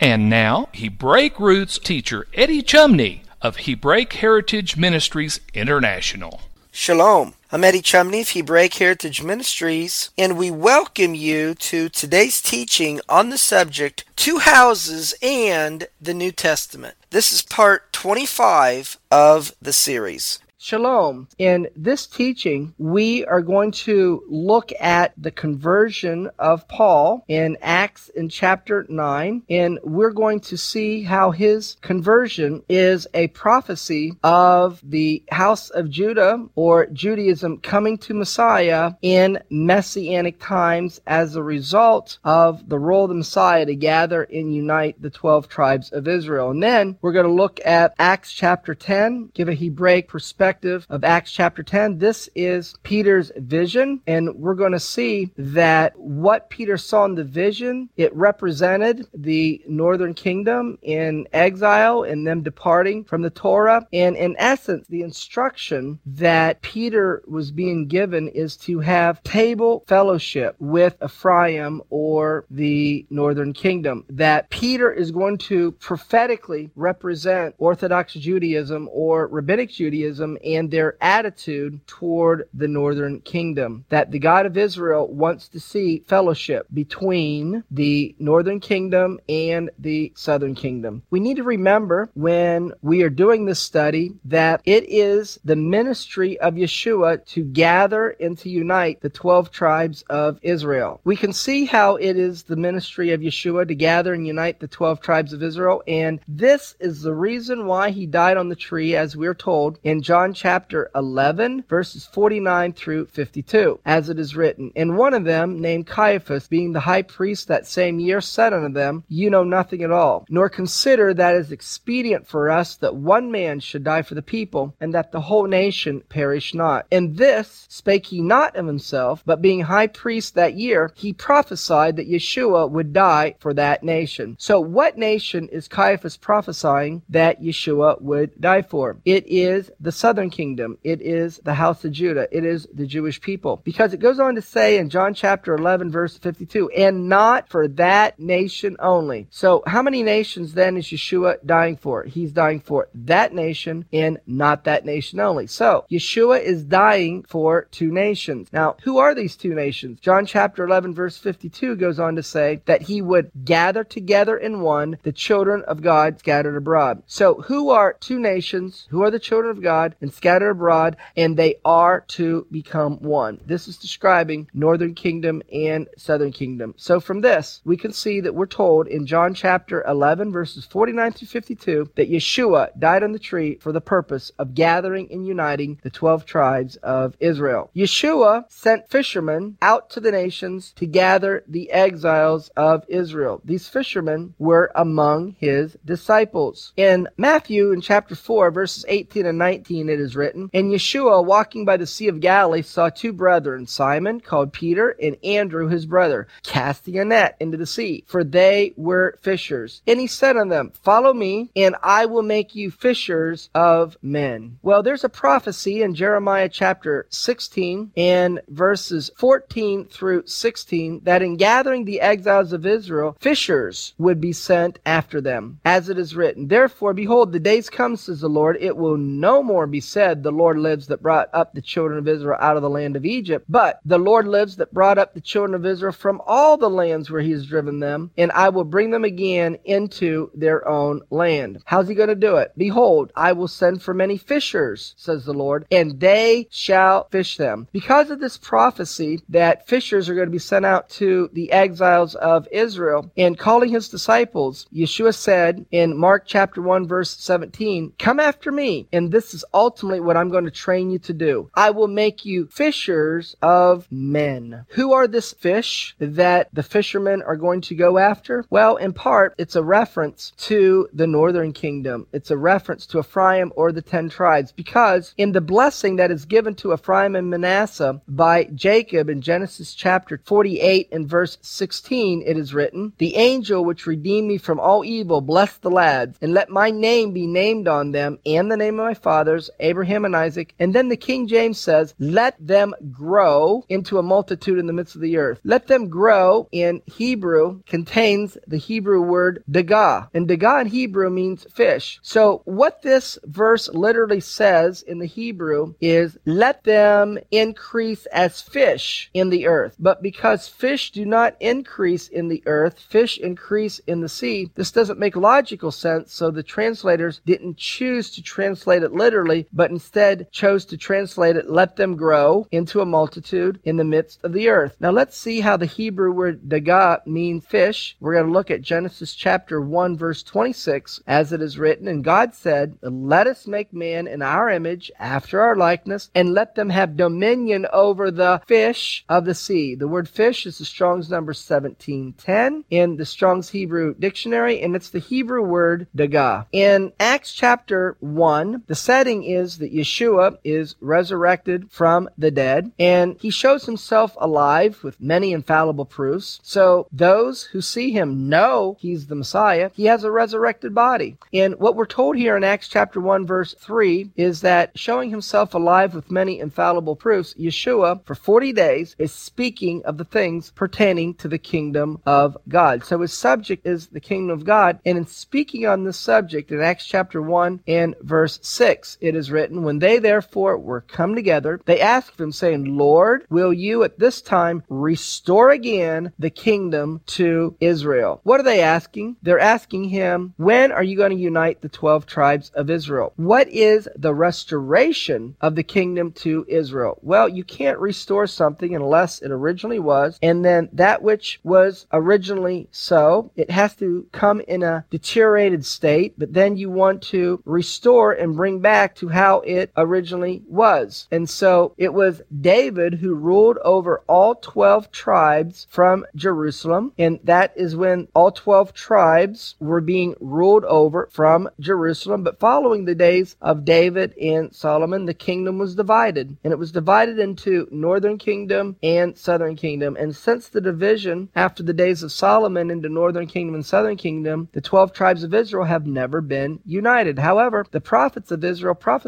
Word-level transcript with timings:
And 0.00 0.28
now, 0.28 0.68
Hebraic 0.72 1.38
roots 1.38 1.78
teacher 1.78 2.26
Eddie 2.34 2.62
Chumney 2.62 3.22
of 3.40 3.58
Hebraic 3.58 4.12
Heritage 4.14 4.76
Ministries 4.76 5.40
International. 5.54 6.40
Shalom. 6.72 7.34
I'm 7.52 7.62
Eddie 7.62 7.82
Chumney 7.82 8.22
of 8.22 8.30
Hebraic 8.30 8.74
Heritage 8.74 9.22
Ministries, 9.22 10.10
and 10.18 10.36
we 10.36 10.50
welcome 10.50 11.14
you 11.14 11.54
to 11.54 11.88
today's 11.88 12.42
teaching 12.42 13.00
on 13.08 13.30
the 13.30 13.38
subject 13.38 14.04
Two 14.16 14.38
Houses 14.38 15.14
and 15.22 15.86
the 16.00 16.14
New 16.14 16.32
Testament. 16.32 16.96
This 17.10 17.32
is 17.32 17.42
part 17.42 17.92
25 17.92 18.98
of 19.12 19.54
the 19.62 19.72
series. 19.72 20.40
Shalom. 20.64 21.28
In 21.36 21.68
this 21.76 22.06
teaching, 22.06 22.72
we 22.78 23.22
are 23.26 23.42
going 23.42 23.70
to 23.72 24.24
look 24.26 24.72
at 24.80 25.12
the 25.18 25.30
conversion 25.30 26.30
of 26.38 26.66
Paul 26.68 27.22
in 27.28 27.58
Acts 27.60 28.08
in 28.08 28.30
chapter 28.30 28.86
9, 28.88 29.42
and 29.50 29.78
we're 29.82 30.08
going 30.08 30.40
to 30.40 30.56
see 30.56 31.02
how 31.02 31.32
his 31.32 31.76
conversion 31.82 32.62
is 32.66 33.06
a 33.12 33.26
prophecy 33.28 34.14
of 34.22 34.80
the 34.82 35.22
house 35.30 35.68
of 35.68 35.90
Judah 35.90 36.46
or 36.54 36.86
Judaism 36.86 37.58
coming 37.58 37.98
to 37.98 38.14
Messiah 38.14 38.92
in 39.02 39.40
messianic 39.50 40.40
times 40.40 40.98
as 41.06 41.36
a 41.36 41.42
result 41.42 42.18
of 42.24 42.70
the 42.70 42.78
role 42.78 43.04
of 43.04 43.10
the 43.10 43.16
Messiah 43.16 43.66
to 43.66 43.74
gather 43.74 44.22
and 44.22 44.54
unite 44.54 45.02
the 45.02 45.10
12 45.10 45.46
tribes 45.46 45.92
of 45.92 46.08
Israel. 46.08 46.52
And 46.52 46.62
then 46.62 46.96
we're 47.02 47.12
going 47.12 47.26
to 47.26 47.30
look 47.32 47.60
at 47.66 47.92
Acts 47.98 48.32
chapter 48.32 48.74
10, 48.74 49.32
give 49.34 49.50
a 49.50 49.54
Hebraic 49.54 50.08
perspective 50.08 50.53
perspective 50.54 50.86
of 50.90 51.04
Acts 51.04 51.32
chapter 51.32 51.62
10. 51.62 51.98
This 51.98 52.28
is 52.34 52.74
Peter's 52.82 53.32
vision, 53.36 54.00
and 54.06 54.36
we're 54.36 54.54
going 54.54 54.72
to 54.72 54.80
see 54.80 55.32
that 55.36 55.98
what 55.98 56.50
Peter 56.50 56.76
saw 56.76 57.04
in 57.04 57.14
the 57.14 57.24
vision, 57.24 57.88
it 57.96 58.14
represented 58.14 59.06
the 59.14 59.60
northern 59.66 60.14
kingdom 60.14 60.78
in 60.82 61.26
exile 61.32 62.04
and 62.04 62.26
them 62.26 62.42
departing 62.42 63.04
from 63.04 63.22
the 63.22 63.30
Torah. 63.30 63.86
And 63.92 64.16
in 64.16 64.36
essence, 64.38 64.86
the 64.88 65.02
instruction 65.02 65.98
that 66.06 66.62
Peter 66.62 67.22
was 67.26 67.50
being 67.50 67.88
given 67.88 68.28
is 68.28 68.56
to 68.58 68.78
have 68.80 69.22
table 69.24 69.84
fellowship 69.88 70.54
with 70.60 70.96
Ephraim 71.02 71.82
or 71.90 72.44
the 72.50 73.06
northern 73.10 73.52
kingdom. 73.52 74.04
That 74.08 74.50
Peter 74.50 74.92
is 74.92 75.10
going 75.10 75.38
to 75.38 75.72
prophetically 75.72 76.70
represent 76.76 77.54
Orthodox 77.58 78.14
Judaism 78.14 78.88
or 78.92 79.26
Rabbinic 79.26 79.70
Judaism 79.70 80.38
and 80.44 80.70
their 80.70 80.96
attitude 81.00 81.86
toward 81.86 82.48
the 82.54 82.68
northern 82.68 83.20
kingdom. 83.20 83.84
That 83.88 84.10
the 84.10 84.18
God 84.18 84.46
of 84.46 84.56
Israel 84.56 85.08
wants 85.08 85.48
to 85.48 85.60
see 85.60 86.04
fellowship 86.06 86.66
between 86.72 87.64
the 87.70 88.14
northern 88.18 88.60
kingdom 88.60 89.20
and 89.28 89.70
the 89.78 90.12
southern 90.16 90.54
kingdom. 90.54 91.02
We 91.10 91.20
need 91.20 91.36
to 91.36 91.42
remember 91.42 92.10
when 92.14 92.72
we 92.82 93.02
are 93.02 93.10
doing 93.10 93.44
this 93.44 93.60
study 93.60 94.14
that 94.24 94.60
it 94.64 94.84
is 94.88 95.38
the 95.44 95.56
ministry 95.56 96.38
of 96.40 96.54
Yeshua 96.54 97.24
to 97.26 97.44
gather 97.44 98.10
and 98.20 98.36
to 98.38 98.48
unite 98.48 99.00
the 99.00 99.08
12 99.08 99.50
tribes 99.50 100.02
of 100.10 100.38
Israel. 100.42 101.00
We 101.04 101.16
can 101.16 101.32
see 101.32 101.64
how 101.64 101.96
it 101.96 102.16
is 102.16 102.42
the 102.42 102.56
ministry 102.56 103.12
of 103.12 103.20
Yeshua 103.20 103.66
to 103.68 103.74
gather 103.74 104.12
and 104.12 104.26
unite 104.26 104.60
the 104.60 104.68
12 104.68 105.00
tribes 105.00 105.32
of 105.32 105.42
Israel, 105.42 105.82
and 105.86 106.20
this 106.28 106.74
is 106.80 107.02
the 107.02 107.14
reason 107.14 107.66
why 107.66 107.90
he 107.90 108.06
died 108.06 108.36
on 108.36 108.48
the 108.48 108.56
tree, 108.56 108.94
as 108.94 109.16
we're 109.16 109.34
told 109.34 109.78
in 109.82 110.02
John 110.02 110.33
chapter 110.34 110.90
11, 110.94 111.64
verses 111.68 112.06
49 112.06 112.72
through 112.72 113.06
52, 113.06 113.80
as 113.84 114.08
it 114.08 114.18
is 114.18 114.36
written. 114.36 114.72
And 114.76 114.96
one 114.96 115.14
of 115.14 115.24
them, 115.24 115.60
named 115.60 115.86
Caiaphas, 115.86 116.48
being 116.48 116.72
the 116.72 116.80
high 116.80 117.02
priest 117.02 117.48
that 117.48 117.66
same 117.66 117.98
year, 117.98 118.20
said 118.20 118.52
unto 118.52 118.72
them, 118.72 119.04
You 119.08 119.30
know 119.30 119.44
nothing 119.44 119.82
at 119.82 119.90
all, 119.90 120.26
nor 120.28 120.48
consider 120.48 121.14
that 121.14 121.34
it 121.34 121.38
is 121.38 121.52
expedient 121.52 122.26
for 122.26 122.50
us 122.50 122.76
that 122.76 122.96
one 122.96 123.30
man 123.30 123.60
should 123.60 123.84
die 123.84 124.02
for 124.02 124.14
the 124.14 124.22
people, 124.22 124.74
and 124.80 124.92
that 124.94 125.12
the 125.12 125.20
whole 125.20 125.46
nation 125.46 126.02
perish 126.08 126.54
not. 126.54 126.86
And 126.90 127.16
this 127.16 127.66
spake 127.68 128.06
he 128.06 128.20
not 128.20 128.56
of 128.56 128.66
himself, 128.66 129.22
but 129.24 129.42
being 129.42 129.60
high 129.60 129.86
priest 129.86 130.34
that 130.34 130.54
year, 130.54 130.90
he 130.94 131.12
prophesied 131.12 131.96
that 131.96 132.08
Yeshua 132.08 132.70
would 132.70 132.92
die 132.92 133.34
for 133.38 133.54
that 133.54 133.82
nation. 133.82 134.36
So, 134.38 134.60
what 134.60 134.98
nation 134.98 135.48
is 135.48 135.68
Caiaphas 135.68 136.16
prophesying 136.16 137.02
that 137.08 137.42
Yeshua 137.42 138.00
would 138.00 138.40
die 138.40 138.62
for? 138.62 138.96
It 139.04 139.24
is 139.26 139.70
the 139.80 139.92
southern 139.92 140.13
kingdom. 140.30 140.78
It 140.82 141.00
is 141.02 141.40
the 141.44 141.54
house 141.54 141.84
of 141.84 141.92
Judah. 141.92 142.28
It 142.30 142.44
is 142.44 142.66
the 142.72 142.86
Jewish 142.86 143.20
people. 143.20 143.60
Because 143.64 143.92
it 143.92 144.00
goes 144.00 144.18
on 144.18 144.34
to 144.34 144.42
say 144.42 144.78
in 144.78 144.90
John 144.90 145.14
chapter 145.14 145.54
11, 145.54 145.90
verse 145.90 146.16
52, 146.16 146.70
and 146.70 147.08
not 147.08 147.48
for 147.48 147.68
that 147.68 148.18
nation 148.18 148.76
only. 148.78 149.26
So, 149.30 149.62
how 149.66 149.82
many 149.82 150.02
nations 150.02 150.54
then 150.54 150.76
is 150.76 150.86
Yeshua 150.86 151.44
dying 151.44 151.76
for? 151.76 152.04
He's 152.04 152.32
dying 152.32 152.60
for 152.60 152.88
that 152.94 153.34
nation 153.34 153.84
and 153.92 154.18
not 154.26 154.64
that 154.64 154.84
nation 154.84 155.20
only. 155.20 155.46
So, 155.46 155.84
Yeshua 155.90 156.42
is 156.42 156.64
dying 156.64 157.24
for 157.28 157.68
two 157.70 157.90
nations. 157.90 158.48
Now, 158.52 158.76
who 158.82 158.98
are 158.98 159.14
these 159.14 159.36
two 159.36 159.54
nations? 159.54 160.00
John 160.00 160.26
chapter 160.26 160.64
11, 160.64 160.94
verse 160.94 161.18
52 161.18 161.76
goes 161.76 161.98
on 161.98 162.16
to 162.16 162.22
say 162.22 162.60
that 162.66 162.82
he 162.82 163.02
would 163.02 163.30
gather 163.44 163.84
together 163.84 164.36
in 164.36 164.60
one 164.60 164.98
the 165.02 165.12
children 165.12 165.62
of 165.62 165.82
God 165.82 166.18
scattered 166.18 166.56
abroad. 166.56 167.02
So, 167.06 167.34
who 167.42 167.70
are 167.70 167.94
two 167.94 168.18
nations? 168.18 168.86
Who 168.90 169.02
are 169.02 169.10
the 169.10 169.18
children 169.18 169.50
of 169.50 169.62
God 169.62 169.96
and 170.04 170.12
scattered 170.14 170.50
abroad? 170.50 170.96
And 171.16 171.36
they 171.36 171.56
are 171.64 172.04
to 172.08 172.46
become 172.50 172.98
one. 172.98 173.40
This 173.44 173.66
is 173.66 173.76
describing 173.76 174.48
northern 174.54 174.94
kingdom 174.94 175.42
and 175.52 175.88
southern 175.96 176.30
kingdom. 176.30 176.74
So, 176.76 177.00
from 177.00 177.22
this, 177.22 177.60
we 177.64 177.76
can 177.76 177.92
see 177.92 178.20
that 178.20 178.34
we're 178.34 178.46
told 178.46 178.86
in 178.86 179.06
John 179.06 179.34
chapter 179.34 179.82
11, 179.88 180.30
verses 180.30 180.64
49 180.66 181.12
through 181.12 181.28
52, 181.28 181.90
that 181.96 182.10
Yeshua 182.10 182.68
died 182.78 183.02
on 183.02 183.12
the 183.12 183.18
tree 183.18 183.56
for 183.60 183.72
the 183.72 183.80
purpose 183.80 184.30
of 184.38 184.54
gathering 184.54 185.08
and 185.10 185.26
uniting 185.26 185.80
the 185.82 185.90
12 185.90 186.26
tribes 186.26 186.76
of 186.76 187.16
Israel. 187.18 187.70
Yeshua 187.74 188.44
sent 188.50 188.88
fishermen 188.88 189.56
out 189.62 189.90
to 189.90 190.00
the 190.00 190.12
nations 190.12 190.72
to 190.72 190.86
gather 190.86 191.42
the 191.48 191.70
exiles 191.70 192.50
of 192.56 192.84
Israel. 192.88 193.40
These 193.44 193.68
fishermen 193.68 194.34
were 194.38 194.70
among 194.74 195.36
his 195.38 195.76
disciples. 195.84 196.72
In 196.76 197.08
Matthew, 197.16 197.72
in 197.72 197.80
chapter 197.80 198.14
4, 198.14 198.50
verses 198.50 198.84
18 198.88 199.26
and 199.26 199.38
19, 199.38 199.88
it 199.94 200.00
is 200.00 200.16
written, 200.16 200.50
And 200.52 200.70
Yeshua, 200.70 201.24
walking 201.24 201.64
by 201.64 201.76
the 201.76 201.86
Sea 201.86 202.08
of 202.08 202.20
Galilee, 202.20 202.62
saw 202.62 202.90
two 202.90 203.12
brethren, 203.12 203.66
Simon, 203.66 204.20
called 204.20 204.52
Peter, 204.52 204.96
and 205.00 205.16
Andrew, 205.24 205.68
his 205.68 205.86
brother, 205.86 206.26
casting 206.42 206.98
a 206.98 207.04
net 207.04 207.36
into 207.40 207.56
the 207.56 207.66
sea, 207.66 208.04
for 208.06 208.22
they 208.22 208.74
were 208.76 209.16
fishers. 209.22 209.82
And 209.86 210.00
he 210.00 210.06
said 210.06 210.36
unto 210.36 210.50
them, 210.50 210.72
Follow 210.82 211.14
me, 211.14 211.50
and 211.56 211.76
I 211.82 212.06
will 212.06 212.22
make 212.22 212.54
you 212.54 212.70
fishers 212.70 213.48
of 213.54 213.96
men. 214.02 214.58
Well, 214.62 214.82
there's 214.82 215.04
a 215.04 215.08
prophecy 215.08 215.82
in 215.82 215.94
Jeremiah 215.94 216.48
chapter 216.48 217.06
16 217.10 217.92
and 217.96 218.40
verses 218.48 219.10
14 219.16 219.86
through 219.86 220.26
16 220.26 221.00
that 221.04 221.22
in 221.22 221.36
gathering 221.36 221.84
the 221.84 222.00
exiles 222.00 222.52
of 222.52 222.66
Israel, 222.66 223.16
fishers 223.20 223.94
would 223.98 224.20
be 224.20 224.32
sent 224.32 224.78
after 224.84 225.20
them, 225.20 225.60
as 225.64 225.88
it 225.88 225.98
is 225.98 226.16
written. 226.16 226.48
Therefore, 226.48 226.92
behold, 226.92 227.32
the 227.32 227.40
days 227.40 227.70
come, 227.70 227.96
says 227.96 228.20
the 228.20 228.28
Lord, 228.28 228.56
it 228.60 228.76
will 228.76 228.96
no 228.96 229.42
more 229.42 229.66
be 229.66 229.80
said, 229.84 230.22
The 230.22 230.30
Lord 230.30 230.58
lives 230.58 230.86
that 230.88 231.02
brought 231.02 231.28
up 231.32 231.54
the 231.54 231.62
children 231.62 231.98
of 231.98 232.08
Israel 232.08 232.38
out 232.40 232.56
of 232.56 232.62
the 232.62 232.70
land 232.70 232.96
of 232.96 233.04
Egypt, 233.04 233.46
but 233.48 233.80
the 233.84 233.98
Lord 233.98 234.26
lives 234.26 234.56
that 234.56 234.72
brought 234.72 234.98
up 234.98 235.14
the 235.14 235.20
children 235.20 235.54
of 235.54 235.66
Israel 235.66 235.92
from 235.92 236.20
all 236.26 236.56
the 236.56 236.70
lands 236.70 237.10
where 237.10 237.22
he 237.22 237.30
has 237.32 237.46
driven 237.46 237.80
them, 237.80 238.10
and 238.16 238.32
I 238.32 238.48
will 238.48 238.64
bring 238.64 238.90
them 238.90 239.04
again 239.04 239.58
into 239.64 240.30
their 240.34 240.66
own 240.66 241.02
land. 241.10 241.62
How's 241.64 241.88
he 241.88 241.94
going 241.94 242.08
to 242.08 242.14
do 242.14 242.36
it? 242.36 242.52
Behold, 242.56 243.12
I 243.14 243.32
will 243.32 243.48
send 243.48 243.82
for 243.82 243.94
many 243.94 244.16
fishers, 244.16 244.94
says 244.96 245.24
the 245.24 245.34
Lord, 245.34 245.66
and 245.70 246.00
they 246.00 246.48
shall 246.50 247.08
fish 247.10 247.36
them. 247.36 247.68
Because 247.72 248.10
of 248.10 248.20
this 248.20 248.36
prophecy 248.36 249.20
that 249.28 249.68
fishers 249.68 250.08
are 250.08 250.14
going 250.14 250.26
to 250.26 250.32
be 250.32 250.38
sent 250.38 250.64
out 250.64 250.88
to 250.90 251.30
the 251.32 251.52
exiles 251.52 252.14
of 252.14 252.48
Israel, 252.50 253.10
and 253.16 253.38
calling 253.38 253.70
his 253.70 253.88
disciples, 253.88 254.66
Yeshua 254.74 255.14
said 255.14 255.66
in 255.70 255.96
Mark 255.96 256.24
chapter 256.26 256.62
1 256.62 256.86
verse 256.86 257.10
17, 257.10 257.92
Come 257.98 258.20
after 258.20 258.50
me, 258.50 258.86
and 258.92 259.10
this 259.10 259.34
is 259.34 259.44
ultimately 259.52 259.73
what 259.82 260.16
I'm 260.16 260.30
going 260.30 260.44
to 260.44 260.50
train 260.50 260.90
you 260.90 260.98
to 261.00 261.12
do. 261.12 261.50
I 261.54 261.70
will 261.70 261.88
make 261.88 262.24
you 262.24 262.46
fishers 262.46 263.36
of 263.42 263.90
men. 263.90 264.64
Who 264.70 264.92
are 264.92 265.06
this 265.06 265.32
fish 265.32 265.94
that 265.98 266.48
the 266.52 266.62
fishermen 266.62 267.22
are 267.22 267.36
going 267.36 267.60
to 267.62 267.74
go 267.74 267.98
after? 267.98 268.44
Well, 268.50 268.76
in 268.76 268.92
part, 268.92 269.34
it's 269.38 269.56
a 269.56 269.62
reference 269.62 270.32
to 270.38 270.88
the 270.92 271.06
northern 271.06 271.52
kingdom. 271.52 272.06
It's 272.12 272.30
a 272.30 272.36
reference 272.36 272.86
to 272.86 273.00
Ephraim 273.00 273.52
or 273.56 273.72
the 273.72 273.82
ten 273.82 274.08
tribes 274.08 274.52
because 274.52 275.14
in 275.16 275.32
the 275.32 275.40
blessing 275.40 275.96
that 275.96 276.10
is 276.10 276.24
given 276.24 276.54
to 276.56 276.72
Ephraim 276.72 277.16
and 277.16 277.30
Manasseh 277.30 278.00
by 278.08 278.44
Jacob 278.44 279.08
in 279.08 279.20
Genesis 279.20 279.74
chapter 279.74 280.20
48 280.24 280.88
and 280.92 281.08
verse 281.08 281.38
16, 281.42 282.22
it 282.26 282.36
is 282.36 282.54
written, 282.54 282.92
The 282.98 283.16
angel 283.16 283.64
which 283.64 283.86
redeemed 283.86 284.28
me 284.28 284.38
from 284.38 284.60
all 284.60 284.84
evil 284.84 285.20
bless 285.20 285.56
the 285.56 285.70
lads, 285.70 286.18
and 286.20 286.32
let 286.32 286.48
my 286.50 286.70
name 286.70 287.12
be 287.12 287.26
named 287.26 287.68
on 287.68 287.92
them 287.92 288.18
and 288.26 288.50
the 288.50 288.56
name 288.56 288.78
of 288.78 288.86
my 288.86 288.94
fathers, 288.94 289.50
Abraham 289.64 290.04
and 290.04 290.14
Isaac. 290.14 290.54
And 290.58 290.74
then 290.74 290.88
the 290.88 290.96
King 290.96 291.26
James 291.26 291.58
says, 291.58 291.94
Let 291.98 292.34
them 292.44 292.74
grow 292.90 293.64
into 293.68 293.98
a 293.98 294.02
multitude 294.02 294.58
in 294.58 294.66
the 294.66 294.72
midst 294.72 294.94
of 294.94 295.00
the 295.00 295.16
earth. 295.16 295.40
Let 295.44 295.66
them 295.66 295.88
grow 295.88 296.48
in 296.52 296.82
Hebrew 296.86 297.62
contains 297.66 298.36
the 298.46 298.58
Hebrew 298.58 299.00
word 299.00 299.42
dagah. 299.50 300.08
And 300.14 300.28
dagah 300.28 300.62
in 300.62 300.66
Hebrew 300.68 301.10
means 301.10 301.46
fish. 301.52 301.98
So 302.02 302.42
what 302.44 302.82
this 302.82 303.18
verse 303.24 303.68
literally 303.68 304.20
says 304.20 304.82
in 304.82 304.98
the 304.98 305.06
Hebrew 305.06 305.74
is 305.80 306.16
let 306.24 306.64
them 306.64 307.18
increase 307.30 308.06
as 308.06 308.40
fish 308.40 309.10
in 309.14 309.30
the 309.30 309.46
earth. 309.46 309.76
But 309.78 310.02
because 310.02 310.48
fish 310.48 310.90
do 310.90 311.04
not 311.04 311.36
increase 311.40 312.08
in 312.08 312.28
the 312.28 312.42
earth, 312.46 312.78
fish 312.78 313.18
increase 313.18 313.78
in 313.80 314.00
the 314.00 314.08
sea, 314.08 314.50
this 314.54 314.70
doesn't 314.70 314.98
make 314.98 315.16
logical 315.16 315.70
sense. 315.70 316.12
So 316.12 316.30
the 316.30 316.42
translators 316.42 317.20
didn't 317.24 317.56
choose 317.56 318.10
to 318.12 318.22
translate 318.22 318.82
it 318.82 318.92
literally, 318.92 319.46
but 319.54 319.70
instead 319.70 320.30
chose 320.32 320.64
to 320.66 320.76
translate 320.76 321.36
it 321.36 321.48
let 321.48 321.76
them 321.76 321.96
grow 321.96 322.46
into 322.50 322.80
a 322.80 322.86
multitude 322.86 323.60
in 323.64 323.76
the 323.76 323.84
midst 323.84 324.22
of 324.24 324.32
the 324.32 324.48
earth. 324.48 324.76
Now 324.80 324.90
let's 324.90 325.16
see 325.16 325.40
how 325.40 325.56
the 325.56 325.66
Hebrew 325.66 326.12
word 326.12 326.48
dagah 326.48 327.06
means 327.06 327.46
fish. 327.46 327.96
We're 328.00 328.14
going 328.14 328.26
to 328.26 328.32
look 328.32 328.50
at 328.50 328.62
Genesis 328.62 329.14
chapter 329.14 329.60
1 329.60 329.96
verse 329.96 330.22
26 330.22 331.00
as 331.06 331.32
it 331.32 331.40
is 331.40 331.58
written, 331.58 331.86
and 331.86 332.02
God 332.02 332.34
said, 332.34 332.76
let 332.82 333.26
us 333.26 333.46
make 333.46 333.72
man 333.72 334.06
in 334.06 334.22
our 334.22 334.50
image 334.50 334.90
after 334.98 335.40
our 335.40 335.56
likeness 335.56 336.10
and 336.14 336.34
let 336.34 336.54
them 336.54 336.70
have 336.70 336.96
dominion 336.96 337.66
over 337.72 338.10
the 338.10 338.42
fish 338.46 339.04
of 339.08 339.24
the 339.24 339.34
sea. 339.34 339.74
The 339.74 339.88
word 339.88 340.08
fish 340.08 340.46
is 340.46 340.58
the 340.58 340.64
Strong's 340.64 341.10
number 341.10 341.30
1710 341.30 342.64
in 342.70 342.96
the 342.96 343.06
Strong's 343.06 343.50
Hebrew 343.50 343.94
dictionary 343.94 344.60
and 344.60 344.74
it's 344.74 344.90
the 344.90 344.98
Hebrew 344.98 345.42
word 345.42 345.86
dagah. 345.96 346.46
In 346.52 346.92
Acts 346.98 347.32
chapter 347.32 347.96
1, 348.00 348.64
the 348.66 348.74
setting 348.74 349.24
is 349.24 349.43
that 349.58 349.74
Yeshua 349.74 350.38
is 350.44 350.76
resurrected 350.80 351.70
from 351.70 352.08
the 352.18 352.30
dead 352.30 352.72
and 352.78 353.16
he 353.20 353.30
shows 353.30 353.66
himself 353.66 354.16
alive 354.18 354.82
with 354.82 355.00
many 355.00 355.32
infallible 355.32 355.84
proofs. 355.84 356.40
So 356.42 356.86
those 356.92 357.44
who 357.44 357.60
see 357.60 357.92
him 357.92 358.28
know 358.28 358.76
he's 358.80 359.06
the 359.06 359.14
Messiah. 359.14 359.70
He 359.74 359.84
has 359.86 360.04
a 360.04 360.10
resurrected 360.10 360.74
body. 360.74 361.16
And 361.32 361.56
what 361.56 361.76
we're 361.76 361.86
told 361.86 362.16
here 362.16 362.36
in 362.36 362.44
Acts 362.44 362.68
chapter 362.68 363.00
1 363.00 363.26
verse 363.26 363.54
3 363.58 364.10
is 364.16 364.40
that 364.40 364.78
showing 364.78 365.10
himself 365.10 365.54
alive 365.54 365.94
with 365.94 366.10
many 366.10 366.40
infallible 366.40 366.96
proofs, 366.96 367.34
Yeshua 367.34 368.04
for 368.04 368.14
40 368.14 368.52
days 368.52 368.96
is 368.98 369.12
speaking 369.12 369.84
of 369.84 369.98
the 369.98 370.04
things 370.04 370.50
pertaining 370.50 371.14
to 371.14 371.28
the 371.28 371.38
kingdom 371.38 372.00
of 372.06 372.36
God. 372.48 372.84
So 372.84 373.00
his 373.00 373.12
subject 373.12 373.66
is 373.66 373.88
the 373.88 374.00
kingdom 374.00 374.38
of 374.38 374.44
God. 374.44 374.78
And 374.84 374.98
in 374.98 375.06
speaking 375.06 375.66
on 375.66 375.84
this 375.84 375.98
subject 375.98 376.50
in 376.50 376.60
Acts 376.60 376.86
chapter 376.86 377.20
1 377.20 377.60
and 377.66 377.94
verse 378.00 378.38
6, 378.42 378.98
it 379.00 379.14
is 379.14 379.23
written, 379.30 379.62
When 379.62 379.78
they 379.78 379.98
therefore 379.98 380.58
were 380.58 380.82
come 380.82 381.14
together, 381.14 381.60
they 381.64 381.80
asked 381.80 382.20
him, 382.20 382.32
saying, 382.32 382.76
Lord, 382.76 383.26
will 383.30 383.52
you 383.52 383.82
at 383.84 383.98
this 383.98 384.20
time 384.20 384.62
restore 384.68 385.50
again 385.50 386.12
the 386.18 386.30
kingdom 386.30 387.00
to 387.06 387.56
Israel? 387.60 388.20
What 388.24 388.40
are 388.40 388.44
they 388.44 388.60
asking? 388.60 389.16
They're 389.22 389.38
asking 389.38 389.84
him, 389.84 390.34
When 390.36 390.72
are 390.72 390.82
you 390.82 390.96
going 390.96 391.12
to 391.12 391.16
unite 391.16 391.62
the 391.62 391.68
12 391.68 392.06
tribes 392.06 392.50
of 392.54 392.70
Israel? 392.70 393.12
What 393.16 393.48
is 393.48 393.88
the 393.96 394.14
restoration 394.14 395.36
of 395.40 395.54
the 395.54 395.62
kingdom 395.62 396.12
to 396.12 396.44
Israel? 396.48 396.98
Well, 397.02 397.28
you 397.28 397.44
can't 397.44 397.78
restore 397.78 398.26
something 398.26 398.74
unless 398.74 399.22
it 399.22 399.30
originally 399.30 399.78
was, 399.78 400.18
and 400.22 400.44
then 400.44 400.68
that 400.72 401.02
which 401.02 401.40
was 401.42 401.86
originally 401.92 402.68
so, 402.70 403.30
it 403.36 403.50
has 403.50 403.74
to 403.76 404.06
come 404.12 404.40
in 404.40 404.62
a 404.62 404.84
deteriorated 404.90 405.64
state, 405.64 406.14
but 406.18 406.32
then 406.32 406.56
you 406.56 406.70
want 406.70 407.02
to 407.02 407.42
restore 407.44 408.12
and 408.12 408.36
bring 408.36 408.60
back 408.60 408.94
to 408.96 409.08
how 409.14 409.40
it 409.40 409.70
originally 409.76 410.42
was. 410.48 411.06
And 411.10 411.30
so 411.30 411.72
it 411.78 411.94
was 411.94 412.20
David 412.40 412.94
who 412.94 413.14
ruled 413.14 413.58
over 413.58 414.02
all 414.08 414.34
12 414.34 414.90
tribes 414.90 415.66
from 415.70 416.04
Jerusalem, 416.14 416.92
and 416.98 417.20
that 417.22 417.52
is 417.56 417.76
when 417.76 418.08
all 418.14 418.32
12 418.32 418.74
tribes 418.74 419.54
were 419.60 419.80
being 419.80 420.16
ruled 420.20 420.64
over 420.64 421.08
from 421.12 421.48
Jerusalem. 421.60 422.24
But 422.24 422.40
following 422.40 422.84
the 422.84 422.94
days 422.94 423.36
of 423.40 423.64
David 423.64 424.16
and 424.18 424.52
Solomon, 424.52 425.06
the 425.06 425.14
kingdom 425.14 425.58
was 425.58 425.76
divided, 425.76 426.36
and 426.42 426.52
it 426.52 426.58
was 426.58 426.72
divided 426.72 427.18
into 427.20 427.68
northern 427.70 428.18
kingdom 428.18 428.76
and 428.82 429.16
southern 429.16 429.54
kingdom. 429.54 429.96
And 429.98 430.14
since 430.14 430.48
the 430.48 430.60
division 430.60 431.28
after 431.36 431.62
the 431.62 431.72
days 431.72 432.02
of 432.02 432.10
Solomon 432.10 432.70
into 432.70 432.88
northern 432.88 433.28
kingdom 433.28 433.54
and 433.54 433.64
southern 433.64 433.96
kingdom, 433.96 434.48
the 434.52 434.60
12 434.60 434.92
tribes 434.92 435.22
of 435.22 435.32
Israel 435.32 435.64
have 435.64 435.86
never 435.86 436.20
been 436.20 436.58
united. 436.64 437.20
However, 437.20 437.64
the 437.70 437.80
prophets 437.80 438.32
of 438.32 438.42
Israel 438.42 438.74
prophesied 438.74 439.03